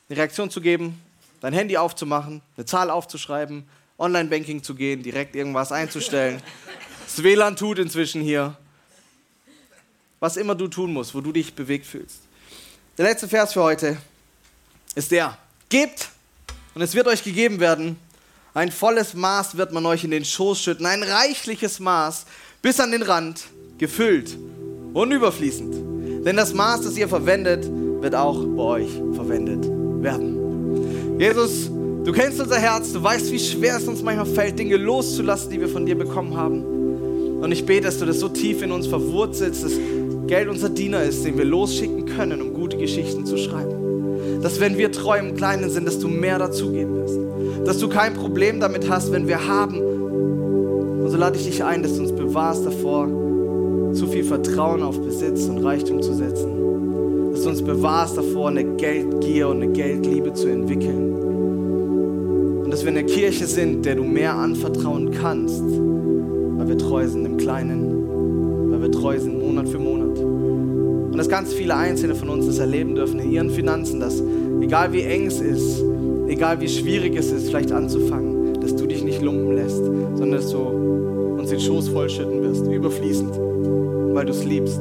eine 0.09 0.17
Reaktion 0.17 0.49
zu 0.49 0.61
geben, 0.61 1.03
dein 1.41 1.53
Handy 1.53 1.77
aufzumachen, 1.77 2.41
eine 2.57 2.67
Zahl 2.67 2.89
aufzuschreiben, 2.91 3.69
Online-Banking 3.99 4.63
zu 4.63 4.77
gehen, 4.77 5.03
direkt 5.03 5.35
irgendwas 5.35 5.73
einzustellen. 5.73 6.41
Das 7.07 7.23
WLAN 7.23 7.57
tut 7.57 7.81
inzwischen 7.81 8.21
hier. 8.23 8.57
Was 10.21 10.37
immer 10.37 10.55
du 10.55 10.69
tun 10.69 10.93
musst, 10.93 11.15
wo 11.17 11.21
du 11.21 11.33
dich 11.33 11.55
bewegt 11.55 11.87
fühlst. 11.87 12.21
Der 12.97 13.07
letzte 13.07 13.27
Vers 13.27 13.55
für 13.55 13.63
heute 13.63 13.97
ist 14.95 15.11
der: 15.11 15.39
Gebt 15.69 16.11
und 16.77 16.83
es 16.83 16.95
wird 16.95 17.09
euch 17.09 17.25
gegeben 17.25 17.59
werden. 17.59 17.97
Ein 18.53 18.71
volles 18.71 19.15
Maß 19.15 19.57
wird 19.57 19.73
man 19.73 19.87
euch 19.87 20.05
in 20.05 20.11
den 20.11 20.27
Schoß 20.27 20.61
schütten, 20.61 20.85
ein 20.85 21.03
reichliches 21.03 21.81
Maß 21.81 22.27
bis 22.61 22.81
an 22.81 22.93
den 22.93 23.01
Rand, 23.01 23.45
gefüllt 23.79 24.37
und 24.93 25.11
überfließend. 25.11 26.27
Denn 26.27 26.37
das 26.37 26.53
Maß, 26.53 26.83
das 26.83 26.99
ihr 26.99 27.09
verwendet, 27.09 27.67
wird 28.03 28.15
auch 28.15 28.45
bei 28.45 28.63
euch 28.63 28.91
verwendet 29.15 29.65
werden. 30.03 31.19
Jesus, 31.19 31.71
du 31.71 32.13
kennst 32.13 32.41
unser 32.41 32.59
Herz, 32.59 32.93
du 32.93 33.03
weißt, 33.03 33.33
wie 33.33 33.39
schwer 33.39 33.79
es 33.79 33.89
uns 33.89 34.03
manchmal 34.03 34.27
fällt, 34.27 34.59
Dinge 34.59 34.77
loszulassen, 34.77 35.51
die 35.51 35.61
wir 35.61 35.71
von 35.71 35.87
dir 35.87 35.97
bekommen 35.97 36.37
haben. 36.37 37.41
Und 37.41 37.53
ich 37.53 37.65
bete, 37.65 37.87
dass 37.87 37.99
du 37.99 38.05
das 38.05 38.21
so 38.21 38.29
tief 38.29 38.61
in 38.61 38.71
uns 38.71 38.87
verwurzelst, 38.87 39.65
dass 39.65 39.73
Geld 40.27 40.51
unser 40.51 40.69
Diener 40.69 41.03
ist, 41.03 41.25
den 41.25 41.39
wir 41.39 41.47
losschicken 41.47 42.05
können, 42.05 42.43
um 42.43 42.53
gute 42.53 42.77
Geschichten 42.77 43.25
zu 43.25 43.39
schreiben 43.39 43.86
dass 44.43 44.61
wenn 44.61 44.77
wir 44.79 44.93
treu 44.93 45.19
im 45.19 45.35
Kleinen 45.35 45.71
sind, 45.71 45.87
dass 45.87 45.99
du 45.99 46.09
mehr 46.09 46.39
dazugeben 46.39 46.95
wirst. 46.97 47.19
Dass 47.67 47.79
du 47.79 47.89
kein 47.89 48.15
Problem 48.15 48.61
damit 48.61 48.89
hast, 48.89 49.13
wenn 49.13 49.29
wir 49.29 49.47
haben. 49.47 49.81
Und 49.81 51.11
so 51.11 51.17
lade 51.17 51.37
ich 51.37 51.45
dich 51.45 51.65
ein, 51.65 51.83
dass 51.83 51.97
du 51.97 52.03
uns 52.03 52.13
bewahrst 52.13 52.67
davor, 52.67 53.09
zu 53.93 54.07
viel 54.07 54.25
Vertrauen 54.25 54.83
auf 54.83 55.01
Besitz 55.01 55.47
und 55.47 55.65
Reichtum 55.65 56.03
zu 56.03 56.15
setzen. 56.15 57.33
Dass 57.33 57.43
du 57.43 57.49
uns 57.49 57.63
bewahrst 57.63 58.17
davor, 58.17 58.49
eine 58.49 58.65
Geldgier 58.77 59.49
und 59.49 59.63
eine 59.63 59.73
Geldliebe 59.73 60.33
zu 60.33 60.49
entwickeln. 60.49 61.15
Und 62.65 62.71
dass 62.71 62.85
wir 62.85 62.91
eine 62.91 63.05
Kirche 63.05 63.47
sind, 63.47 63.85
der 63.87 63.95
du 63.95 64.05
mehr 64.05 64.35
anvertrauen 64.35 65.11
kannst, 65.13 65.63
weil 65.63 66.69
wir 66.69 66.79
treu 66.79 67.07
sind 67.07 67.25
im 67.25 67.37
Kleinen, 67.37 68.71
weil 68.71 68.83
wir 68.83 68.91
treu 68.91 69.19
sind 69.19 69.39
Monat 69.39 69.69
für 69.69 69.79
Monat. 69.79 70.06
Und 71.17 71.21
dass 71.21 71.31
ganz 71.31 71.55
viele 71.55 71.75
Einzelne 71.75 72.15
von 72.15 72.29
uns 72.29 72.45
das 72.45 72.59
erleben 72.59 72.95
dürfen 72.95 73.19
in 73.21 73.33
ihren 73.33 73.49
Finanzen, 73.49 74.01
dass 74.01 74.23
egal 74.61 74.93
wie 74.93 75.01
eng 75.01 75.25
es 75.25 75.41
ist, 75.41 75.83
egal 76.29 76.61
wie 76.61 76.69
schwierig 76.69 77.17
es 77.17 77.33
ist, 77.33 77.49
vielleicht 77.49 77.73
anzufangen, 77.73 78.61
dass 78.61 78.77
du 78.77 78.85
dich 78.85 79.03
nicht 79.03 79.23
lumpen 79.23 79.57
lässt, 79.57 79.83
sondern 79.83 80.33
dass 80.33 80.51
du 80.51 80.59
uns 80.59 81.49
den 81.49 81.59
Schoß 81.59 81.89
vollschütten 81.89 82.43
wirst, 82.43 82.67
überfließend, 82.67 83.35
weil 84.13 84.27
du 84.27 84.33
es 84.33 84.45
liebst, 84.45 84.79